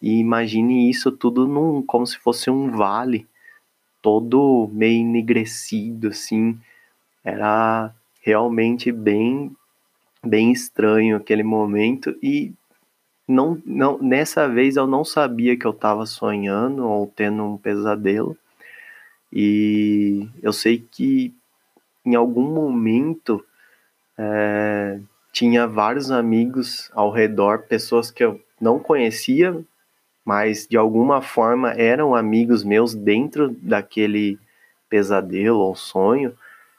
E 0.00 0.18
imagine 0.18 0.88
isso 0.90 1.12
tudo 1.12 1.46
num 1.46 1.82
como 1.82 2.06
se 2.06 2.18
fosse 2.18 2.50
um 2.50 2.70
vale, 2.70 3.28
todo 4.00 4.70
meio 4.72 5.02
enegrecido 5.02 6.08
assim. 6.08 6.58
Era 7.22 7.94
realmente 8.22 8.90
bem 8.90 9.54
bem 10.24 10.52
estranho 10.52 11.16
aquele 11.16 11.42
momento 11.42 12.16
e 12.22 12.52
não, 13.28 13.60
não 13.66 13.98
nessa 13.98 14.48
vez 14.48 14.76
eu 14.76 14.86
não 14.86 15.04
sabia 15.04 15.56
que 15.56 15.66
eu 15.66 15.72
estava 15.72 16.06
sonhando 16.06 16.86
ou 16.88 17.08
tendo 17.08 17.42
um 17.42 17.58
pesadelo 17.58 18.36
e 19.32 20.28
eu 20.40 20.52
sei 20.52 20.78
que 20.78 21.34
em 22.06 22.14
algum 22.14 22.54
momento 22.54 23.44
é, 24.16 25.00
tinha 25.32 25.66
vários 25.66 26.10
amigos 26.10 26.90
ao 26.92 27.10
redor, 27.10 27.62
pessoas 27.62 28.10
que 28.10 28.22
eu 28.22 28.38
não 28.60 28.78
conhecia, 28.78 29.58
mas 30.24 30.68
de 30.68 30.76
alguma 30.76 31.22
forma 31.22 31.70
eram 31.70 32.14
amigos 32.14 32.62
meus 32.62 32.94
dentro 32.94 33.48
daquele 33.60 34.38
pesadelo 34.88 35.58
ou 35.58 35.74
sonho. 35.74 36.36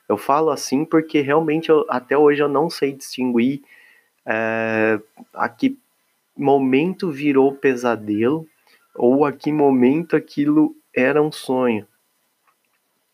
Eu 0.08 0.18
falo 0.18 0.52
assim 0.52 0.86
porque 0.86 1.20
realmente 1.20 1.70
eu, 1.70 1.84
até 1.90 2.16
hoje 2.16 2.44
eu 2.44 2.48
não 2.48 2.70
sei 2.70 2.94
distinguir 2.94 3.64
é, 4.26 5.00
a 5.34 5.50
que 5.50 5.78
momento 6.38 7.12
virou 7.12 7.54
pesadelo 7.54 8.48
ou 8.96 9.26
a 9.26 9.32
que 9.32 9.52
momento 9.52 10.16
aquilo 10.16 10.76
era 10.96 11.22
um 11.22 11.32
sonho. 11.32 11.88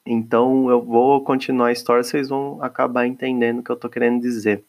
Então 0.06 0.70
eu 0.70 0.82
vou 0.82 1.24
continuar 1.24 1.68
a 1.68 1.72
história, 1.72 2.04
vocês 2.04 2.28
vão 2.28 2.62
acabar 2.62 3.08
entendendo 3.08 3.60
o 3.60 3.64
que 3.64 3.72
eu 3.72 3.78
tô 3.78 3.90
querendo 3.90 4.22
dizer. 4.22 4.64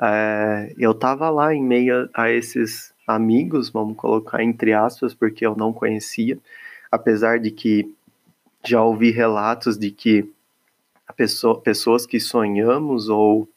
É, 0.00 0.74
eu 0.78 0.94
tava 0.94 1.28
lá 1.30 1.54
em 1.54 1.62
meio 1.62 2.08
a 2.14 2.30
esses 2.30 2.94
amigos, 3.06 3.70
vamos 3.70 3.96
colocar 3.96 4.42
entre 4.42 4.72
aspas, 4.72 5.14
porque 5.14 5.44
eu 5.44 5.56
não 5.56 5.72
conhecia, 5.72 6.38
apesar 6.90 7.38
de 7.38 7.50
que 7.50 7.92
já 8.64 8.82
ouvi 8.82 9.10
relatos 9.10 9.78
de 9.78 9.90
que 9.90 10.30
pessoa, 11.16 11.60
pessoas 11.60 12.06
que 12.06 12.20
sonhamos 12.20 13.08
ou 13.08 13.48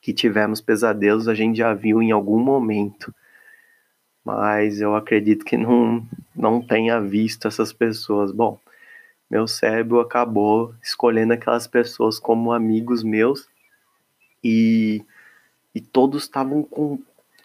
que 0.00 0.12
tivemos 0.12 0.60
pesadelos 0.60 1.28
a 1.28 1.34
gente 1.34 1.56
já 1.56 1.72
viu 1.72 2.02
em 2.02 2.10
algum 2.10 2.38
momento. 2.38 3.14
Mas 4.24 4.80
eu 4.80 4.94
acredito 4.94 5.44
que 5.44 5.56
não, 5.56 6.06
não 6.34 6.60
tenha 6.60 7.00
visto 7.00 7.48
essas 7.48 7.72
pessoas. 7.72 8.30
Bom, 8.30 8.58
meu 9.30 9.48
cérebro 9.48 10.00
acabou 10.00 10.74
escolhendo 10.82 11.32
aquelas 11.32 11.66
pessoas 11.66 12.18
como 12.18 12.52
amigos 12.52 13.02
meus 13.02 13.48
e, 14.44 15.04
e 15.74 15.80
todos 15.80 16.24
estavam 16.24 16.62
com 16.62 16.98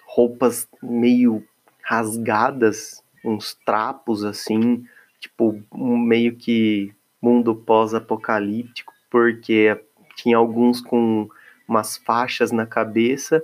roupas 0.05 0.67
meio 0.81 1.43
rasgadas, 1.81 3.03
uns 3.24 3.53
trapos 3.65 4.24
assim, 4.24 4.86
tipo 5.19 5.62
meio 5.74 6.36
que 6.36 6.93
mundo 7.22 7.55
pós-apocalíptico, 7.55 8.93
porque 9.10 9.79
tinha 10.15 10.38
alguns 10.38 10.81
com 10.81 11.29
umas 11.67 11.98
faixas 11.98 12.51
na 12.51 12.65
cabeça 12.65 13.43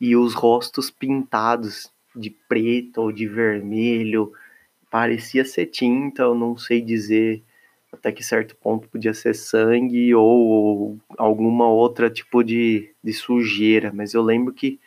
e 0.00 0.16
os 0.16 0.34
rostos 0.34 0.90
pintados 0.90 1.92
de 2.14 2.30
preto 2.30 2.98
ou 3.00 3.12
de 3.12 3.26
vermelho, 3.26 4.32
parecia 4.90 5.44
ser 5.44 5.66
tinta, 5.66 6.22
eu 6.22 6.34
não 6.34 6.56
sei 6.56 6.80
dizer 6.80 7.42
até 7.92 8.10
que 8.10 8.24
certo 8.24 8.56
ponto 8.56 8.88
podia 8.88 9.12
ser 9.12 9.34
sangue 9.34 10.14
ou 10.14 10.98
alguma 11.18 11.68
outra 11.68 12.08
tipo 12.08 12.42
de, 12.42 12.90
de 13.04 13.12
sujeira, 13.12 13.92
mas 13.94 14.14
eu 14.14 14.22
lembro 14.22 14.52
que 14.52 14.80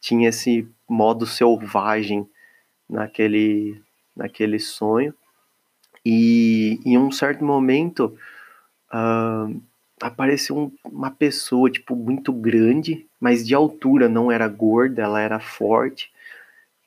tinha 0.00 0.28
esse 0.28 0.68
modo 0.88 1.26
selvagem 1.26 2.28
naquele, 2.88 3.80
naquele 4.14 4.58
sonho. 4.58 5.14
E 6.04 6.80
em 6.84 6.96
um 6.96 7.10
certo 7.10 7.44
momento 7.44 8.16
uh, 8.92 9.62
apareceu 10.00 10.56
um, 10.56 10.72
uma 10.84 11.10
pessoa 11.10 11.70
tipo 11.70 11.94
muito 11.94 12.32
grande, 12.32 13.06
mas 13.20 13.46
de 13.46 13.54
altura, 13.54 14.08
não 14.08 14.32
era 14.32 14.48
gorda, 14.48 15.02
ela 15.02 15.20
era 15.20 15.38
forte. 15.38 16.10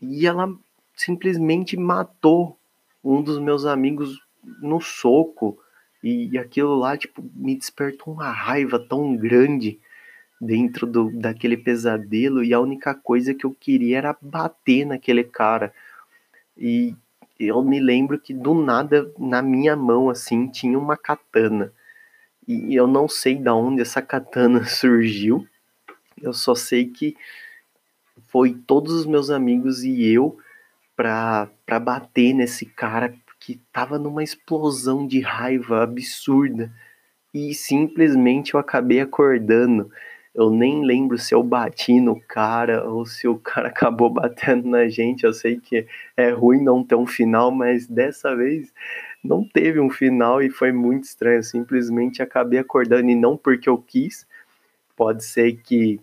E 0.02 0.26
ela 0.26 0.54
simplesmente 0.96 1.78
matou 1.78 2.58
um 3.04 3.22
dos 3.22 3.40
meus 3.40 3.66
amigos 3.66 4.20
no 4.62 4.82
soco. 4.82 5.58
E 6.04 6.38
aquilo 6.38 6.76
lá, 6.76 6.98
tipo, 6.98 7.24
me 7.34 7.56
despertou 7.56 8.14
uma 8.14 8.30
raiva 8.30 8.78
tão 8.78 9.16
grande 9.16 9.80
dentro 10.40 10.86
do, 10.86 11.10
daquele 11.12 11.56
pesadelo. 11.56 12.44
E 12.44 12.54
a 12.54 12.60
única 12.60 12.94
coisa 12.94 13.34
que 13.34 13.46
eu 13.46 13.56
queria 13.58 14.00
era 14.00 14.18
bater 14.22 14.86
naquele 14.86 15.24
cara. 15.24 15.74
E 16.58 16.94
eu 17.40 17.64
me 17.64 17.80
lembro 17.80 18.20
que 18.20 18.34
do 18.34 18.54
nada, 18.54 19.10
na 19.18 19.42
minha 19.42 19.78
mão, 19.78 20.10
assim, 20.10 20.48
tinha 20.50 20.78
uma 20.78 20.98
katana. 20.98 21.72
E 22.46 22.76
eu 22.76 22.86
não 22.86 23.08
sei 23.08 23.36
de 23.36 23.50
onde 23.50 23.82
essa 23.82 24.02
katana 24.02 24.64
surgiu. 24.68 25.48
Eu 26.22 26.34
só 26.34 26.54
sei 26.54 26.90
que 26.90 27.16
foi 28.28 28.54
todos 28.54 28.94
os 28.94 29.06
meus 29.06 29.30
amigos 29.30 29.84
e 29.84 30.06
eu 30.06 30.38
pra 30.96 31.50
bater 31.82 32.34
nesse 32.34 32.66
cara 32.66 33.14
que 33.46 33.60
tava 33.74 34.00
numa 34.00 34.24
explosão 34.24 35.06
de 35.06 35.20
raiva 35.20 35.84
absurda 35.84 36.72
e 37.34 37.54
simplesmente 37.54 38.54
eu 38.54 38.60
acabei 38.60 39.02
acordando. 39.02 39.92
Eu 40.34 40.50
nem 40.50 40.86
lembro 40.86 41.18
se 41.18 41.36
eu 41.36 41.44
bati 41.44 42.00
no 42.00 42.20
cara 42.22 42.90
ou 42.90 43.06
se 43.06 43.28
o 43.28 43.38
cara 43.38 43.68
acabou 43.70 44.10
batendo 44.10 44.70
na 44.70 44.88
gente. 44.88 45.26
Eu 45.26 45.34
sei 45.34 45.60
que 45.60 45.86
é 46.16 46.30
ruim 46.30 46.64
não 46.64 46.84
ter 46.84 46.96
um 46.96 47.06
final, 47.06 47.52
mas 47.52 47.86
dessa 47.86 48.34
vez 48.34 48.74
não 49.22 49.44
teve 49.44 49.80
um 49.80 49.90
final 49.90 50.42
e 50.42 50.50
foi 50.50 50.72
muito 50.72 51.04
estranho. 51.04 51.40
Eu 51.40 51.44
simplesmente 51.44 52.24
acabei 52.24 52.60
acordando 52.60 53.10
e 53.10 53.16
não 53.16 53.36
porque 53.36 53.68
eu 53.68 53.78
quis. 53.78 54.26
Pode 54.96 55.26
ser 55.26 55.58
que 55.58 56.00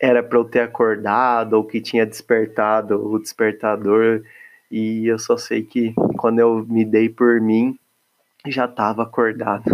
era 0.00 0.20
para 0.20 0.38
eu 0.38 0.44
ter 0.44 0.60
acordado 0.60 1.52
ou 1.54 1.64
que 1.64 1.80
tinha 1.80 2.04
despertado 2.04 2.96
o 3.06 3.18
despertador 3.20 4.22
e 4.70 5.06
eu 5.06 5.18
só 5.18 5.36
sei 5.36 5.62
que 5.62 5.94
quando 6.16 6.38
eu 6.40 6.64
me 6.66 6.84
dei 6.84 7.08
por 7.08 7.40
mim, 7.40 7.78
já 8.46 8.64
estava 8.64 9.02
acordado. 9.02 9.64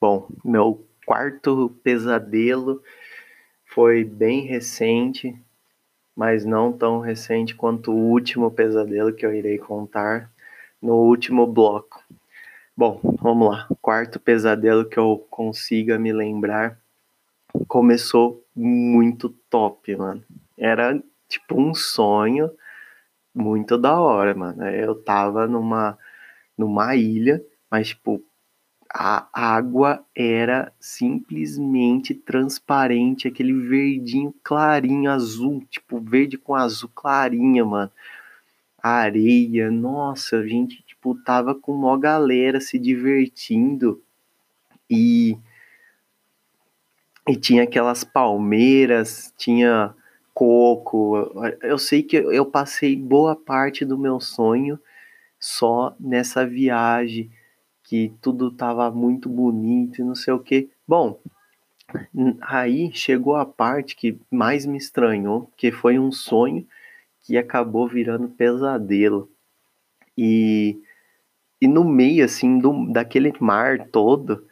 Bom, 0.00 0.28
meu 0.44 0.86
quarto 1.06 1.74
pesadelo 1.82 2.82
foi 3.66 4.04
bem 4.04 4.42
recente. 4.42 5.36
mas 6.16 6.44
não 6.44 6.72
tão 6.72 7.00
recente 7.00 7.54
quanto 7.56 7.90
o 7.90 8.10
último 8.10 8.50
pesadelo 8.50 9.12
que 9.12 9.26
eu 9.26 9.34
irei 9.34 9.58
contar 9.58 10.30
no 10.80 10.94
último 10.94 11.46
bloco. 11.46 12.02
Bom, 12.76 13.00
vamos 13.20 13.48
lá. 13.48 13.68
Quarto 13.82 14.20
pesadelo 14.20 14.84
que 14.84 14.98
eu 14.98 15.26
consiga 15.30 15.98
me 15.98 16.12
lembrar 16.12 16.78
começou 17.66 18.44
muito 18.54 19.28
top, 19.50 19.96
mano. 19.96 20.22
Era 20.56 21.00
tipo 21.28 21.60
um 21.60 21.74
sonho 21.74 22.50
muito 23.34 23.76
da 23.76 23.98
hora, 24.00 24.34
mano. 24.34 24.62
Eu 24.68 24.94
tava 24.94 25.46
numa 25.46 25.98
numa 26.56 26.94
ilha, 26.96 27.44
mas 27.70 27.88
tipo 27.88 28.22
a 28.96 29.28
água 29.32 30.04
era 30.14 30.72
simplesmente 30.78 32.14
transparente, 32.14 33.26
aquele 33.26 33.52
verdinho 33.52 34.32
clarinho, 34.44 35.10
azul, 35.10 35.64
tipo 35.68 35.98
verde 36.00 36.38
com 36.38 36.54
azul 36.54 36.90
clarinha, 36.94 37.64
mano. 37.64 37.90
Areia, 38.80 39.70
nossa, 39.70 40.38
a 40.38 40.46
gente 40.46 40.82
tipo 40.84 41.14
tava 41.24 41.54
com 41.54 41.72
uma 41.72 41.98
galera 41.98 42.60
se 42.60 42.78
divertindo 42.78 44.00
e 44.88 45.36
e 47.26 47.36
tinha 47.36 47.62
aquelas 47.62 48.04
palmeiras, 48.04 49.32
tinha 49.36 49.94
coco. 50.34 51.30
Eu 51.62 51.78
sei 51.78 52.02
que 52.02 52.16
eu 52.16 52.44
passei 52.44 52.96
boa 52.96 53.36
parte 53.36 53.84
do 53.84 53.96
meu 53.96 54.20
sonho 54.20 54.78
só 55.38 55.94
nessa 55.98 56.44
viagem 56.44 57.30
que 57.84 58.12
tudo 58.20 58.50
tava 58.50 58.90
muito 58.90 59.28
bonito 59.28 60.00
e 60.00 60.04
não 60.04 60.14
sei 60.14 60.34
o 60.34 60.38
que. 60.38 60.68
Bom, 60.88 61.20
aí 62.40 62.90
chegou 62.92 63.36
a 63.36 63.46
parte 63.46 63.94
que 63.94 64.18
mais 64.30 64.66
me 64.66 64.76
estranhou, 64.78 65.50
que 65.56 65.70
foi 65.70 65.98
um 65.98 66.10
sonho 66.10 66.66
que 67.22 67.36
acabou 67.36 67.86
virando 67.88 68.28
pesadelo. 68.28 69.30
E, 70.16 70.80
e 71.60 71.68
no 71.68 71.84
meio, 71.84 72.24
assim, 72.24 72.58
do, 72.58 72.90
daquele 72.92 73.32
mar 73.38 73.86
todo, 73.88 74.46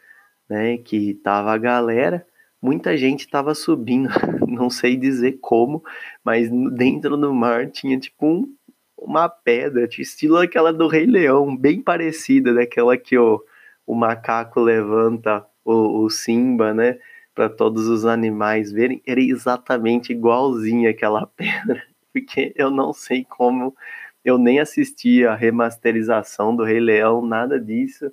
né, 0.47 0.77
que 0.77 1.15
tava 1.15 1.53
a 1.53 1.57
galera, 1.57 2.25
muita 2.63 2.95
gente 2.95 3.27
tava 3.27 3.53
subindo, 3.53 4.07
não 4.47 4.69
sei 4.69 4.95
dizer 4.95 5.37
como, 5.41 5.83
mas 6.23 6.49
dentro 6.71 7.17
do 7.17 7.33
mar 7.33 7.69
tinha 7.69 7.99
tipo 7.99 8.25
um, 8.25 8.55
uma 8.97 9.27
pedra, 9.27 9.85
estilo 9.99 10.37
aquela 10.37 10.71
do 10.71 10.87
Rei 10.87 11.05
Leão, 11.05 11.57
bem 11.57 11.81
parecida 11.81 12.53
daquela 12.53 12.95
que 12.95 13.17
o, 13.17 13.43
o 13.85 13.93
macaco 13.93 14.61
levanta 14.61 15.45
o, 15.65 16.05
o 16.05 16.09
Simba, 16.09 16.73
né? 16.73 16.97
Para 17.35 17.49
todos 17.49 17.87
os 17.87 18.05
animais 18.05 18.71
verem, 18.71 19.01
era 19.05 19.19
exatamente 19.19 20.13
igualzinha 20.13 20.91
aquela 20.91 21.27
pedra, 21.35 21.83
porque 22.13 22.53
eu 22.55 22.71
não 22.71 22.93
sei 22.93 23.25
como, 23.25 23.75
eu 24.23 24.37
nem 24.37 24.61
assisti 24.61 25.25
a 25.25 25.35
remasterização 25.35 26.55
do 26.55 26.63
Rei 26.63 26.79
Leão, 26.79 27.25
nada 27.25 27.59
disso, 27.59 28.09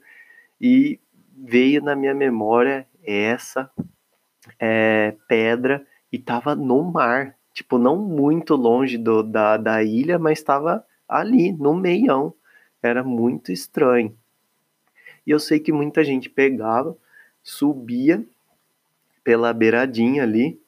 e 0.61 0.99
veio 1.39 1.81
na 1.83 1.95
minha 1.95 2.15
memória 2.15 2.85
essa 3.05 3.71
é, 4.59 5.15
pedra 5.29 5.87
e 6.13 6.19
tava 6.19 6.55
no 6.55 6.83
mar, 6.83 7.37
tipo, 7.53 7.79
não 7.79 7.97
muito 7.97 8.55
longe 8.55 8.97
do, 8.99 9.23
da, 9.23 9.57
da 9.57 9.83
ilha, 9.83 10.19
mas 10.19 10.39
estava 10.39 10.85
ali, 11.09 11.53
no 11.53 11.75
meião. 11.75 12.35
Era 12.83 13.05
muito 13.05 13.53
estranho. 13.53 14.17
E 15.27 15.31
eu 15.31 15.39
sei 15.39 15.61
que 15.61 15.73
muita 15.73 16.03
gente 16.03 16.31
pegava, 16.31 16.97
subia 17.43 18.25
pela 19.23 19.53
beiradinha 19.53 20.23
ali 20.23 20.61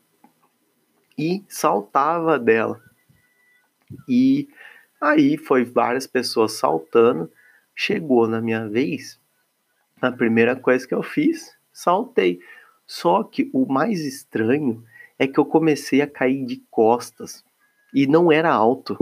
e 1.19 1.43
saltava 1.49 2.39
dela. 2.39 2.81
E 4.09 4.49
aí 5.01 5.37
foi 5.37 5.65
várias 5.65 6.07
pessoas 6.07 6.53
saltando. 6.53 7.31
Chegou 7.75 8.29
na 8.29 8.41
minha 8.41 8.69
vez, 8.69 9.19
a 10.01 10.13
primeira 10.13 10.55
coisa 10.55 10.87
que 10.87 10.95
eu 10.95 11.03
fiz, 11.03 11.57
saltei. 11.73 12.41
Só 12.95 13.25
que 13.25 13.49
o 13.55 13.65
mais 13.65 14.01
estranho 14.01 14.85
é 15.19 15.27
que 15.27 15.41
eu 15.41 15.47
comecei 15.47 16.03
a 16.03 16.07
cair 16.07 16.45
de 16.45 16.63
costas 16.71 17.43
e 17.95 18.07
não 18.07 18.31
era 18.31 18.53
alto. 18.53 18.99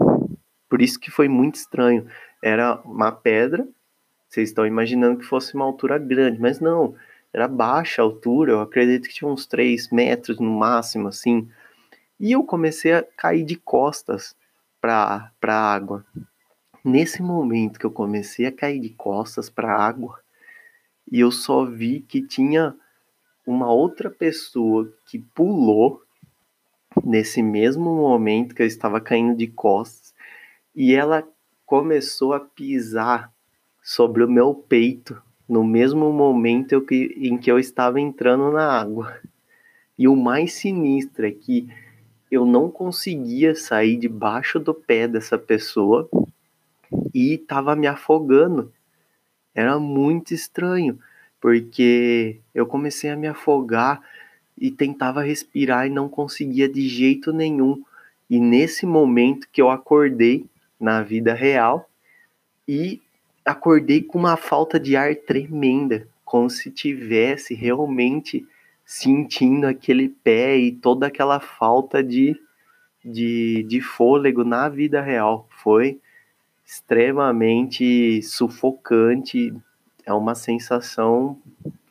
Por 0.69 0.81
isso 0.81 1.01
que 1.01 1.11
foi 1.11 1.29
muito 1.29 1.57
estranho. 1.57 2.07
Era 2.41 2.81
uma 2.85 3.11
pedra, 3.11 3.67
vocês 4.29 4.51
estão 4.51 4.65
imaginando 4.65 5.19
que 5.19 5.25
fosse 5.25 5.57
uma 5.57 5.65
altura 5.65 5.99
grande, 5.99 6.41
mas 6.41 6.61
não, 6.61 6.95
era 7.33 7.49
baixa 7.49 8.01
altura, 8.01 8.53
eu 8.53 8.61
acredito 8.61 9.09
que 9.09 9.15
tinha 9.15 9.29
uns 9.29 9.45
3 9.45 9.91
metros 9.91 10.39
no 10.39 10.53
máximo, 10.53 11.09
assim. 11.09 11.49
E 12.21 12.31
eu 12.31 12.45
comecei 12.45 12.93
a 12.93 13.03
cair 13.03 13.43
de 13.43 13.57
costas 13.57 14.37
para 14.81 15.33
a 15.43 15.75
água. 15.75 16.07
Nesse 16.85 17.21
momento 17.23 17.81
que 17.81 17.87
eu 17.87 17.91
comecei 17.91 18.47
a 18.47 18.53
cair 18.53 18.79
de 18.79 18.91
costas 18.91 19.51
para 19.51 19.75
a 19.75 19.85
água, 19.85 20.21
e 21.11 21.19
eu 21.19 21.33
só 21.33 21.65
vi 21.65 22.03
que 22.03 22.23
tinha 22.23 22.77
uma 23.51 23.69
outra 23.69 24.09
pessoa 24.09 24.89
que 25.09 25.19
pulou 25.19 26.01
nesse 27.05 27.43
mesmo 27.43 27.97
momento 27.97 28.55
que 28.55 28.63
eu 28.63 28.67
estava 28.67 29.01
caindo 29.01 29.37
de 29.37 29.49
costas 29.49 30.15
e 30.73 30.95
ela 30.95 31.27
começou 31.67 32.33
a 32.33 32.39
pisar 32.39 33.33
sobre 33.83 34.23
o 34.23 34.31
meu 34.31 34.55
peito 34.55 35.21
no 35.49 35.65
mesmo 35.65 36.13
momento 36.13 36.87
em 36.93 37.37
que 37.37 37.51
eu 37.51 37.59
estava 37.59 38.01
entrando 38.01 38.53
na 38.53 38.71
água. 38.71 39.19
E 39.99 40.07
o 40.07 40.15
mais 40.15 40.53
sinistro 40.53 41.27
é 41.27 41.33
que 41.33 41.69
eu 42.31 42.47
não 42.47 42.71
conseguia 42.71 43.57
sair 43.57 43.97
debaixo 43.97 44.61
do 44.61 44.73
pé 44.73 45.09
dessa 45.09 45.37
pessoa 45.37 46.09
e 47.13 47.35
estava 47.35 47.75
me 47.75 47.89
afogando. 47.89 48.73
Era 49.53 49.81
muito 49.81 50.33
estranho 50.33 51.01
porque 51.41 52.39
eu 52.55 52.67
comecei 52.67 53.11
a 53.11 53.17
me 53.17 53.27
afogar 53.27 54.01
e 54.59 54.71
tentava 54.71 55.23
respirar 55.23 55.87
e 55.87 55.91
não 55.91 56.09
conseguia 56.09 56.69
de 56.69 56.87
jeito 56.87 57.33
nenhum. 57.33 57.83
E 58.29 58.39
nesse 58.39 58.85
momento 58.85 59.49
que 59.51 59.61
eu 59.61 59.71
acordei 59.71 60.47
na 60.79 61.03
vida 61.03 61.33
real 61.33 61.89
e 62.69 63.01
acordei 63.45 64.03
com 64.03 64.19
uma 64.19 64.37
falta 64.37 64.79
de 64.79 64.97
ar 64.97 65.17
tremenda, 65.17 66.07
como 66.25 66.49
se 66.51 66.71
tivesse 66.71 67.55
realmente 67.55 68.47
sentindo 68.85 69.67
aquele 69.67 70.09
pé 70.09 70.59
e 70.59 70.73
toda 70.73 71.07
aquela 71.07 71.41
falta 71.41 72.03
de, 72.03 72.37
de, 73.05 73.63
de 73.63 73.81
fôlego 73.81 74.45
na 74.45 74.69
vida 74.69 75.01
real. 75.01 75.49
Foi 75.63 75.99
extremamente 76.65 78.23
sufocante, 78.23 79.55
é 80.11 80.15
uma 80.15 80.35
sensação 80.35 81.41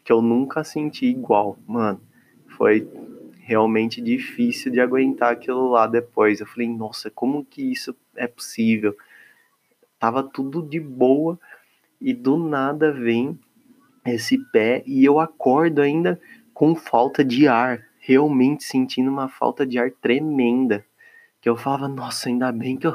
que 0.04 0.12
eu 0.12 0.22
nunca 0.22 0.64
senti 0.64 1.06
igual, 1.06 1.58
mano. 1.66 2.02
Foi 2.48 2.88
realmente 3.40 4.02
difícil 4.02 4.72
de 4.72 4.80
aguentar 4.80 5.32
aquilo 5.32 5.70
lá 5.70 5.88
depois. 5.88 6.40
Eu 6.40 6.46
falei, 6.46 6.68
nossa, 6.68 7.10
como 7.10 7.46
que 7.46 7.62
isso 7.62 7.96
é 8.16 8.28
possível? 8.28 8.96
Tava 9.98 10.22
tudo 10.22 10.62
de 10.62 10.80
boa 10.80 11.40
e 12.00 12.14
do 12.14 12.38
nada 12.38 12.92
vem 12.92 13.40
esse 14.06 14.38
pé 14.52 14.84
e 14.86 15.04
eu 15.04 15.20
acordo 15.20 15.82
ainda 15.82 16.20
com 16.54 16.76
falta 16.76 17.24
de 17.24 17.48
ar, 17.48 17.86
realmente 18.00 18.64
sentindo 18.64 19.10
uma 19.10 19.30
falta 19.30 19.66
de 19.66 19.80
ar 19.80 19.92
tremenda. 19.92 20.86
Que 21.42 21.48
eu 21.48 21.56
falava, 21.56 21.88
nossa, 21.88 22.28
ainda 22.28 22.52
bem 22.52 22.76
que 22.76 22.88
eu 22.88 22.94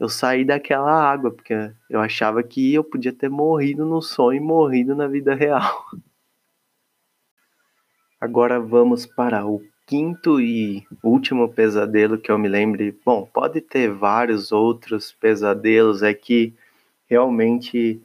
eu 0.00 0.08
saí 0.08 0.46
daquela 0.46 0.90
água, 0.90 1.30
porque 1.30 1.54
eu 1.90 2.00
achava 2.00 2.42
que 2.42 2.72
eu 2.72 2.82
podia 2.82 3.12
ter 3.12 3.28
morrido 3.28 3.84
no 3.84 4.00
sonho 4.00 4.38
e 4.38 4.40
morrido 4.40 4.96
na 4.96 5.06
vida 5.06 5.34
real. 5.34 5.84
Agora 8.18 8.58
vamos 8.58 9.04
para 9.04 9.46
o 9.46 9.62
quinto 9.86 10.40
e 10.40 10.86
último 11.02 11.50
pesadelo 11.50 12.16
que 12.16 12.30
eu 12.30 12.38
me 12.38 12.48
lembre. 12.48 12.98
Bom, 13.04 13.28
pode 13.30 13.60
ter 13.60 13.92
vários 13.92 14.52
outros 14.52 15.12
pesadelos, 15.12 16.02
é 16.02 16.14
que 16.14 16.54
realmente 17.06 18.00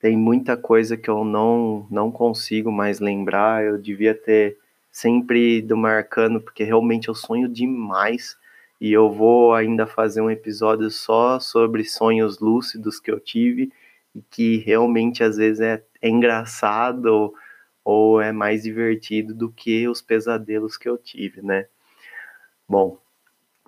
tem 0.00 0.16
muita 0.16 0.56
coisa 0.56 0.96
que 0.96 1.08
eu 1.08 1.24
não, 1.24 1.86
não 1.88 2.10
consigo 2.10 2.72
mais 2.72 2.98
lembrar. 2.98 3.64
Eu 3.64 3.78
devia 3.78 4.14
ter 4.14 4.58
sempre 4.90 5.58
ido 5.58 5.76
marcando, 5.76 6.40
porque 6.40 6.64
realmente 6.64 7.06
eu 7.06 7.14
sonho 7.14 7.48
demais 7.48 8.36
e 8.80 8.92
eu 8.92 9.10
vou 9.10 9.54
ainda 9.54 9.86
fazer 9.86 10.20
um 10.20 10.30
episódio 10.30 10.90
só 10.90 11.40
sobre 11.40 11.84
sonhos 11.84 12.38
lúcidos 12.38 13.00
que 13.00 13.10
eu 13.10 13.18
tive 13.18 13.72
e 14.14 14.22
que 14.30 14.58
realmente 14.58 15.22
às 15.22 15.36
vezes 15.36 15.60
é, 15.60 15.82
é 16.00 16.08
engraçado 16.08 17.06
ou, 17.06 17.34
ou 17.84 18.20
é 18.20 18.32
mais 18.32 18.62
divertido 18.62 19.34
do 19.34 19.50
que 19.50 19.88
os 19.88 20.02
pesadelos 20.02 20.76
que 20.76 20.88
eu 20.88 20.98
tive, 20.98 21.42
né? 21.42 21.66
Bom, 22.68 22.98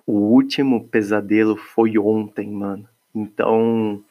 o 0.05 0.13
último 0.13 0.87
pesadelo 0.87 1.55
foi 1.55 1.97
ontem, 1.97 2.49
mano. 2.49 2.87
Então 3.13 4.03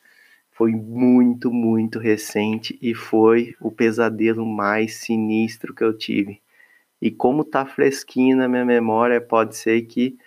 foi 0.52 0.72
muito, 0.72 1.52
muito 1.52 1.98
recente 1.98 2.78
e 2.82 2.94
foi 2.94 3.54
o 3.60 3.70
pesadelo 3.70 4.44
mais 4.44 4.94
sinistro 4.96 5.74
que 5.74 5.84
eu 5.84 5.96
tive. 5.96 6.40
E 7.00 7.10
como 7.10 7.44
tá 7.44 7.64
fresquinho 7.64 8.36
na 8.36 8.48
minha 8.48 8.64
memória, 8.64 9.20
pode 9.20 9.56
ser 9.56 9.82
que 9.82 10.18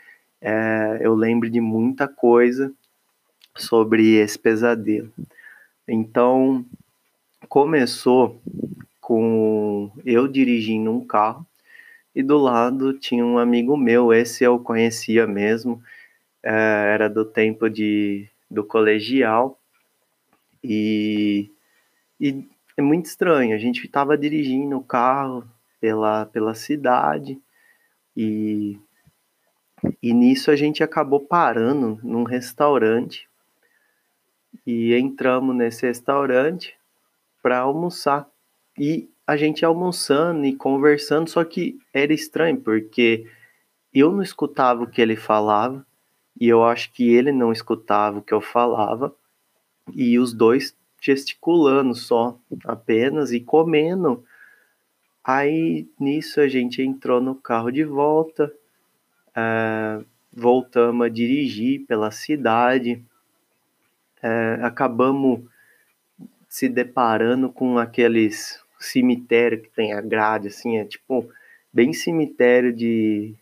é, 0.41 0.97
eu 1.01 1.13
lembro 1.13 1.49
de 1.49 1.61
muita 1.61 2.07
coisa 2.07 2.73
sobre 3.55 4.15
esse 4.15 4.39
pesadelo. 4.39 5.11
Então, 5.87 6.65
começou 7.47 8.41
com 8.99 9.91
eu 10.05 10.27
dirigindo 10.27 10.91
um 10.91 11.05
carro 11.05 11.45
e 12.15 12.23
do 12.23 12.37
lado 12.37 12.93
tinha 12.93 13.25
um 13.25 13.37
amigo 13.37 13.77
meu, 13.77 14.13
esse 14.13 14.43
eu 14.43 14.59
conhecia 14.59 15.27
mesmo, 15.27 15.81
é, 16.43 16.51
era 16.93 17.09
do 17.09 17.23
tempo 17.23 17.69
de, 17.69 18.27
do 18.49 18.63
colegial 18.63 19.59
e, 20.63 21.51
e 22.19 22.45
é 22.75 22.81
muito 22.81 23.05
estranho, 23.05 23.55
a 23.55 23.59
gente 23.59 23.85
estava 23.85 24.17
dirigindo 24.17 24.77
o 24.77 24.83
carro 24.83 25.43
pela, 25.79 26.25
pela 26.25 26.53
cidade 26.53 27.39
e, 28.15 28.77
e 30.01 30.13
nisso 30.13 30.51
a 30.51 30.55
gente 30.55 30.83
acabou 30.83 31.19
parando 31.19 31.99
num 32.03 32.23
restaurante 32.23 33.27
e 34.65 34.93
entramos 34.95 35.55
nesse 35.55 35.85
restaurante 35.85 36.77
para 37.41 37.59
almoçar. 37.59 38.29
E 38.77 39.09
a 39.25 39.35
gente 39.35 39.65
almoçando 39.65 40.45
e 40.45 40.55
conversando, 40.55 41.29
só 41.29 41.43
que 41.43 41.79
era 41.93 42.13
estranho, 42.13 42.59
porque 42.59 43.25
eu 43.93 44.11
não 44.11 44.21
escutava 44.21 44.83
o 44.83 44.87
que 44.87 45.01
ele 45.01 45.15
falava, 45.15 45.85
e 46.39 46.47
eu 46.47 46.63
acho 46.63 46.91
que 46.93 47.09
ele 47.09 47.31
não 47.31 47.51
escutava 47.51 48.19
o 48.19 48.21
que 48.21 48.33
eu 48.33 48.41
falava, 48.41 49.13
e 49.93 50.17
os 50.17 50.33
dois 50.33 50.75
gesticulando 51.01 51.95
só, 51.95 52.37
apenas, 52.65 53.31
e 53.31 53.39
comendo. 53.39 54.23
Aí 55.23 55.87
nisso 55.99 56.39
a 56.39 56.47
gente 56.47 56.81
entrou 56.81 57.19
no 57.21 57.35
carro 57.35 57.71
de 57.71 57.83
volta, 57.83 58.53
é, 59.35 60.03
voltamos 60.31 61.05
a 61.05 61.09
dirigir 61.09 61.85
pela 61.85 62.11
cidade, 62.11 63.03
é, 64.21 64.59
acabamos 64.61 65.41
se 66.47 66.67
deparando 66.67 67.49
com 67.49 67.77
aqueles 67.77 68.61
cemitério 68.79 69.61
que 69.61 69.69
tem 69.69 69.93
a 69.93 70.01
grade, 70.01 70.47
assim, 70.47 70.77
é 70.77 70.85
tipo 70.85 71.29
bem 71.71 71.93
cemitério 71.93 72.73
de, 72.73 73.33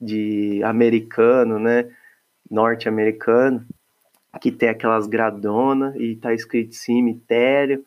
de 0.00 0.62
americano, 0.62 1.58
né? 1.58 1.90
Norte-americano, 2.48 3.66
que 4.40 4.52
tem 4.52 4.68
aquelas 4.68 5.06
gradonas 5.06 5.96
e 5.96 6.14
tá 6.14 6.32
escrito 6.32 6.74
cemitério. 6.74 7.84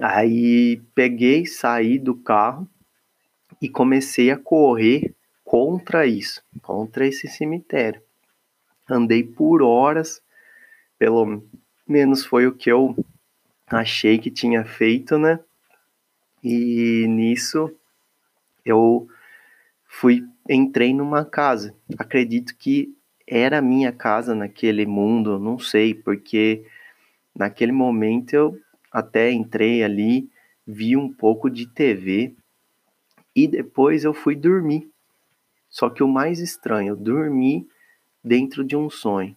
Aí 0.00 0.82
peguei, 0.94 1.46
saí 1.46 1.98
do 1.98 2.14
carro 2.14 2.68
e 3.62 3.68
comecei 3.68 4.30
a 4.30 4.36
correr 4.36 5.14
contra 5.50 6.06
isso, 6.06 6.40
contra 6.62 7.04
esse 7.04 7.26
cemitério. 7.26 8.00
Andei 8.88 9.24
por 9.24 9.62
horas, 9.62 10.22
pelo 10.96 11.42
menos 11.84 12.24
foi 12.24 12.46
o 12.46 12.54
que 12.54 12.70
eu 12.70 12.94
achei 13.66 14.16
que 14.16 14.30
tinha 14.30 14.64
feito, 14.64 15.18
né? 15.18 15.40
E 16.40 17.04
nisso 17.08 17.68
eu 18.64 19.08
fui 19.84 20.24
entrei 20.48 20.94
numa 20.94 21.24
casa. 21.24 21.74
Acredito 21.98 22.54
que 22.56 22.94
era 23.26 23.60
minha 23.60 23.90
casa 23.90 24.36
naquele 24.36 24.86
mundo, 24.86 25.36
não 25.36 25.58
sei, 25.58 25.94
porque 25.94 26.64
naquele 27.34 27.72
momento 27.72 28.34
eu 28.34 28.56
até 28.92 29.32
entrei 29.32 29.82
ali, 29.82 30.30
vi 30.64 30.96
um 30.96 31.12
pouco 31.12 31.50
de 31.50 31.66
TV 31.66 32.36
e 33.34 33.48
depois 33.48 34.04
eu 34.04 34.14
fui 34.14 34.36
dormir. 34.36 34.88
Só 35.70 35.88
que 35.88 36.02
o 36.02 36.08
mais 36.08 36.40
estranho, 36.40 36.96
dormi 36.96 37.66
dentro 38.22 38.64
de 38.64 38.76
um 38.76 38.90
sonho 38.90 39.36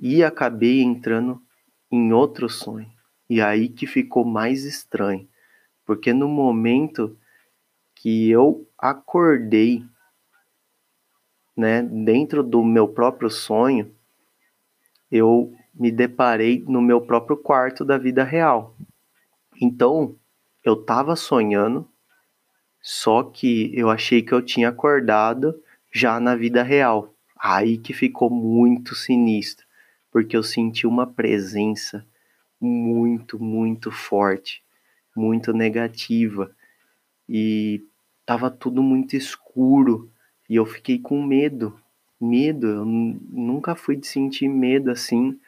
e 0.00 0.24
acabei 0.24 0.80
entrando 0.80 1.42
em 1.90 2.12
outro 2.12 2.48
sonho. 2.48 2.90
E 3.28 3.40
aí 3.40 3.68
que 3.68 3.86
ficou 3.86 4.24
mais 4.24 4.64
estranho, 4.64 5.28
porque 5.84 6.12
no 6.12 6.28
momento 6.28 7.16
que 7.94 8.30
eu 8.30 8.66
acordei, 8.78 9.84
né, 11.56 11.82
dentro 11.82 12.42
do 12.42 12.64
meu 12.64 12.88
próprio 12.88 13.28
sonho, 13.28 13.94
eu 15.10 15.52
me 15.74 15.90
deparei 15.90 16.64
no 16.66 16.80
meu 16.80 17.00
próprio 17.00 17.36
quarto 17.36 17.84
da 17.84 17.98
vida 17.98 18.24
real. 18.24 18.74
Então, 19.60 20.16
eu 20.64 20.74
estava 20.74 21.14
sonhando, 21.14 21.86
só 22.80 23.22
que 23.22 23.70
eu 23.74 23.90
achei 23.90 24.22
que 24.22 24.32
eu 24.32 24.40
tinha 24.40 24.68
acordado 24.68 25.60
já 25.92 26.18
na 26.18 26.34
vida 26.34 26.62
real. 26.62 27.14
Aí 27.38 27.78
que 27.78 27.92
ficou 27.92 28.30
muito 28.30 28.94
sinistro, 28.94 29.66
porque 30.10 30.36
eu 30.36 30.42
senti 30.42 30.86
uma 30.86 31.06
presença 31.06 32.04
muito, 32.60 33.42
muito 33.42 33.90
forte, 33.90 34.62
muito 35.14 35.52
negativa. 35.52 36.50
E 37.28 37.82
tava 38.26 38.50
tudo 38.50 38.82
muito 38.82 39.16
escuro 39.16 40.10
e 40.48 40.56
eu 40.56 40.66
fiquei 40.66 40.98
com 40.98 41.22
medo. 41.22 41.78
Medo, 42.20 42.66
eu 42.66 42.84
nunca 42.84 43.74
fui 43.74 43.96
de 43.96 44.06
sentir 44.06 44.48
medo 44.48 44.90
assim, 44.90 45.38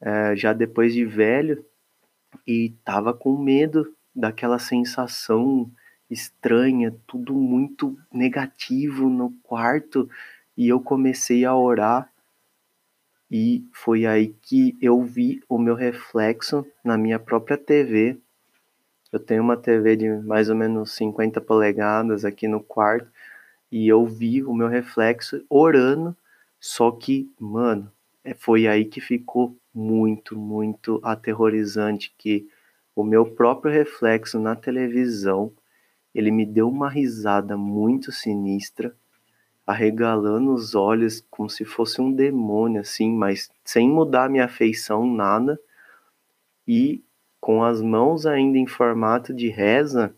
é, 0.00 0.34
já 0.34 0.54
depois 0.54 0.94
de 0.94 1.04
velho, 1.04 1.62
e 2.46 2.70
tava 2.84 3.12
com 3.12 3.36
medo 3.36 3.94
daquela 4.14 4.58
sensação 4.58 5.70
estranha, 6.10 6.94
tudo 7.06 7.34
muito 7.34 7.98
negativo 8.12 9.08
no 9.08 9.30
quarto, 9.42 10.10
e 10.56 10.68
eu 10.68 10.80
comecei 10.80 11.44
a 11.44 11.54
orar 11.54 12.10
e 13.30 13.64
foi 13.72 14.06
aí 14.06 14.34
que 14.42 14.76
eu 14.82 15.00
vi 15.02 15.40
o 15.48 15.56
meu 15.56 15.76
reflexo 15.76 16.66
na 16.84 16.98
minha 16.98 17.18
própria 17.18 17.56
TV. 17.56 18.18
Eu 19.12 19.20
tenho 19.20 19.42
uma 19.42 19.56
TV 19.56 19.94
de 19.94 20.08
mais 20.08 20.50
ou 20.50 20.56
menos 20.56 20.92
50 20.96 21.40
polegadas 21.40 22.24
aqui 22.24 22.48
no 22.48 22.60
quarto 22.60 23.08
e 23.70 23.86
eu 23.86 24.04
vi 24.04 24.42
o 24.42 24.52
meu 24.52 24.66
reflexo 24.66 25.44
orando, 25.48 26.16
só 26.58 26.90
que, 26.90 27.30
mano, 27.38 27.90
é, 28.24 28.34
foi 28.34 28.66
aí 28.66 28.84
que 28.84 29.00
ficou 29.00 29.56
muito, 29.72 30.36
muito 30.36 31.00
aterrorizante 31.04 32.12
que 32.18 32.48
o 32.96 33.04
meu 33.04 33.24
próprio 33.24 33.72
reflexo 33.72 34.40
na 34.40 34.56
televisão, 34.56 35.52
ele 36.14 36.30
me 36.30 36.44
deu 36.44 36.68
uma 36.68 36.88
risada 36.88 37.56
muito 37.56 38.10
sinistra 38.10 38.94
arregalando 39.70 40.52
os 40.52 40.74
olhos 40.74 41.24
como 41.30 41.48
se 41.48 41.64
fosse 41.64 42.00
um 42.00 42.12
demônio, 42.12 42.80
assim, 42.80 43.14
mas 43.14 43.48
sem 43.64 43.88
mudar 43.88 44.28
minha 44.28 44.48
feição, 44.48 45.06
nada. 45.06 45.60
E 46.66 47.04
com 47.40 47.62
as 47.62 47.80
mãos 47.80 48.26
ainda 48.26 48.58
em 48.58 48.66
formato 48.66 49.32
de 49.32 49.48
reza, 49.48 50.12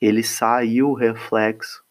ele 0.00 0.22
saiu 0.22 0.88
o 0.88 0.94
reflexo. 0.94 1.84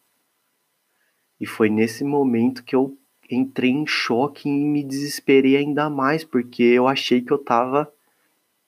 E 1.40 1.46
foi 1.46 1.70
nesse 1.70 2.04
momento 2.04 2.64
que 2.64 2.76
eu 2.76 2.98
entrei 3.30 3.70
em 3.70 3.86
choque 3.86 4.50
e 4.50 4.66
me 4.66 4.84
desesperei 4.84 5.56
ainda 5.56 5.92
mais, 5.92 6.24
porque 6.24 6.64
eu 6.64 6.88
achei 6.88 7.22
que 7.22 7.32
eu 7.32 7.38
tava 7.38 7.94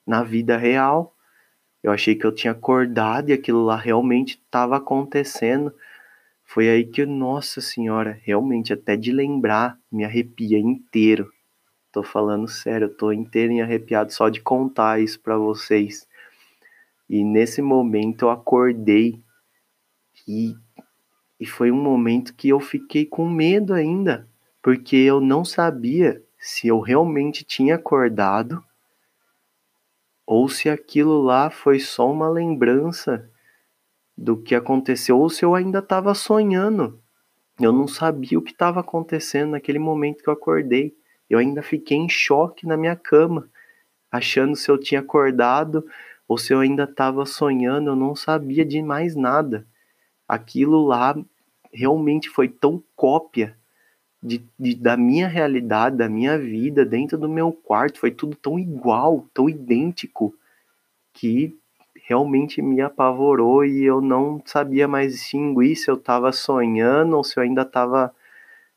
na 0.06 0.22
vida 0.22 0.56
real. 0.56 1.12
Eu 1.86 1.92
achei 1.92 2.16
que 2.16 2.26
eu 2.26 2.32
tinha 2.32 2.50
acordado 2.50 3.30
e 3.30 3.32
aquilo 3.32 3.64
lá 3.64 3.76
realmente 3.76 4.40
estava 4.44 4.76
acontecendo. 4.76 5.72
Foi 6.42 6.68
aí 6.68 6.84
que, 6.84 7.06
nossa 7.06 7.60
senhora, 7.60 8.18
realmente, 8.24 8.72
até 8.72 8.96
de 8.96 9.12
lembrar, 9.12 9.78
me 9.90 10.04
arrepia 10.04 10.58
inteiro. 10.58 11.30
Tô 11.92 12.02
falando 12.02 12.48
sério, 12.48 12.88
tô 12.88 13.12
inteiro 13.12 13.52
e 13.52 13.60
arrepiado 13.60 14.12
só 14.12 14.28
de 14.28 14.40
contar 14.40 15.00
isso 15.00 15.20
para 15.20 15.38
vocês. 15.38 16.08
E 17.08 17.22
nesse 17.22 17.62
momento 17.62 18.24
eu 18.24 18.30
acordei 18.30 19.22
e, 20.26 20.56
e 21.38 21.46
foi 21.46 21.70
um 21.70 21.80
momento 21.80 22.34
que 22.34 22.48
eu 22.48 22.58
fiquei 22.58 23.06
com 23.06 23.30
medo 23.30 23.72
ainda, 23.72 24.28
porque 24.60 24.96
eu 24.96 25.20
não 25.20 25.44
sabia 25.44 26.20
se 26.36 26.66
eu 26.66 26.80
realmente 26.80 27.44
tinha 27.44 27.76
acordado 27.76 28.60
ou 30.26 30.48
se 30.48 30.68
aquilo 30.68 31.22
lá 31.22 31.48
foi 31.48 31.78
só 31.78 32.10
uma 32.10 32.28
lembrança 32.28 33.30
do 34.16 34.36
que 34.36 34.54
aconteceu 34.54 35.18
ou 35.18 35.30
se 35.30 35.44
eu 35.44 35.54
ainda 35.54 35.78
estava 35.78 36.14
sonhando. 36.14 37.00
Eu 37.60 37.72
não 37.72 37.86
sabia 37.86 38.38
o 38.38 38.42
que 38.42 38.50
estava 38.50 38.80
acontecendo 38.80 39.52
naquele 39.52 39.78
momento 39.78 40.22
que 40.22 40.28
eu 40.28 40.32
acordei. 40.32 40.96
Eu 41.30 41.38
ainda 41.38 41.62
fiquei 41.62 41.96
em 41.96 42.08
choque 42.08 42.66
na 42.66 42.76
minha 42.76 42.96
cama, 42.96 43.48
achando 44.10 44.56
se 44.56 44.70
eu 44.70 44.78
tinha 44.78 45.00
acordado 45.00 45.86
ou 46.26 46.36
se 46.36 46.52
eu 46.52 46.60
ainda 46.60 46.84
estava 46.84 47.24
sonhando. 47.24 47.90
Eu 47.90 47.96
não 47.96 48.16
sabia 48.16 48.64
de 48.64 48.82
mais 48.82 49.14
nada. 49.14 49.66
Aquilo 50.26 50.84
lá 50.84 51.16
realmente 51.72 52.28
foi 52.28 52.48
tão 52.48 52.82
cópia 52.96 53.56
de, 54.26 54.44
de, 54.58 54.74
da 54.74 54.96
minha 54.96 55.28
realidade, 55.28 55.96
da 55.96 56.08
minha 56.08 56.36
vida 56.36 56.84
dentro 56.84 57.16
do 57.16 57.28
meu 57.28 57.52
quarto. 57.52 58.00
Foi 58.00 58.10
tudo 58.10 58.36
tão 58.36 58.58
igual, 58.58 59.26
tão 59.32 59.48
idêntico, 59.48 60.34
que 61.12 61.56
realmente 61.94 62.60
me 62.60 62.80
apavorou 62.80 63.64
e 63.64 63.84
eu 63.84 64.00
não 64.00 64.40
sabia 64.44 64.86
mais 64.86 65.12
distinguir 65.12 65.76
se 65.76 65.90
eu 65.90 65.94
estava 65.94 66.30
sonhando 66.32 67.16
ou 67.16 67.24
se 67.24 67.38
eu 67.38 67.42
ainda 67.42 67.62
estava 67.62 68.14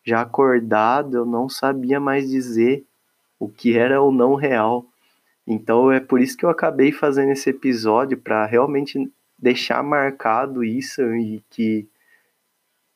já 0.03 0.21
acordado, 0.21 1.17
eu 1.17 1.25
não 1.25 1.49
sabia 1.49 1.99
mais 1.99 2.29
dizer 2.29 2.83
o 3.39 3.47
que 3.47 3.77
era 3.77 4.01
ou 4.01 4.11
não 4.11 4.35
real. 4.35 4.85
Então 5.45 5.91
é 5.91 5.99
por 5.99 6.21
isso 6.21 6.37
que 6.37 6.45
eu 6.45 6.49
acabei 6.49 6.91
fazendo 6.91 7.31
esse 7.31 7.49
episódio 7.49 8.17
para 8.17 8.45
realmente 8.45 9.11
deixar 9.37 9.83
marcado 9.83 10.63
isso 10.63 11.01
e 11.15 11.43
que 11.49 11.87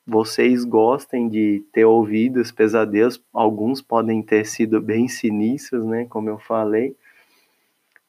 vocês 0.05 0.65
gostem 0.65 1.29
de 1.29 1.63
ter 1.71 1.85
ouvido 1.85 2.41
os 2.41 2.51
pesadelos. 2.51 3.23
Alguns 3.33 3.81
podem 3.81 4.21
ter 4.21 4.45
sido 4.45 4.81
bem 4.81 5.07
sinistros, 5.07 5.85
né, 5.85 6.05
como 6.05 6.29
eu 6.29 6.37
falei. 6.37 6.95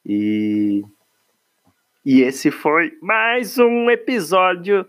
E 0.05 0.83
e 2.05 2.21
esse 2.21 2.51
foi 2.51 2.95
mais 3.01 3.57
um 3.57 3.89
episódio 3.89 4.87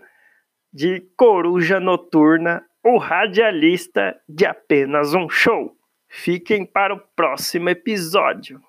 de 0.71 1.01
Coruja 1.17 1.81
Noturna, 1.81 2.63
o 2.85 2.99
radialista 2.99 4.21
de 4.29 4.45
apenas 4.45 5.15
um 5.15 5.27
show. 5.27 5.75
Fiquem 6.11 6.67
para 6.67 6.93
o 6.93 7.01
próximo 7.17 7.71
episódio. 7.71 8.61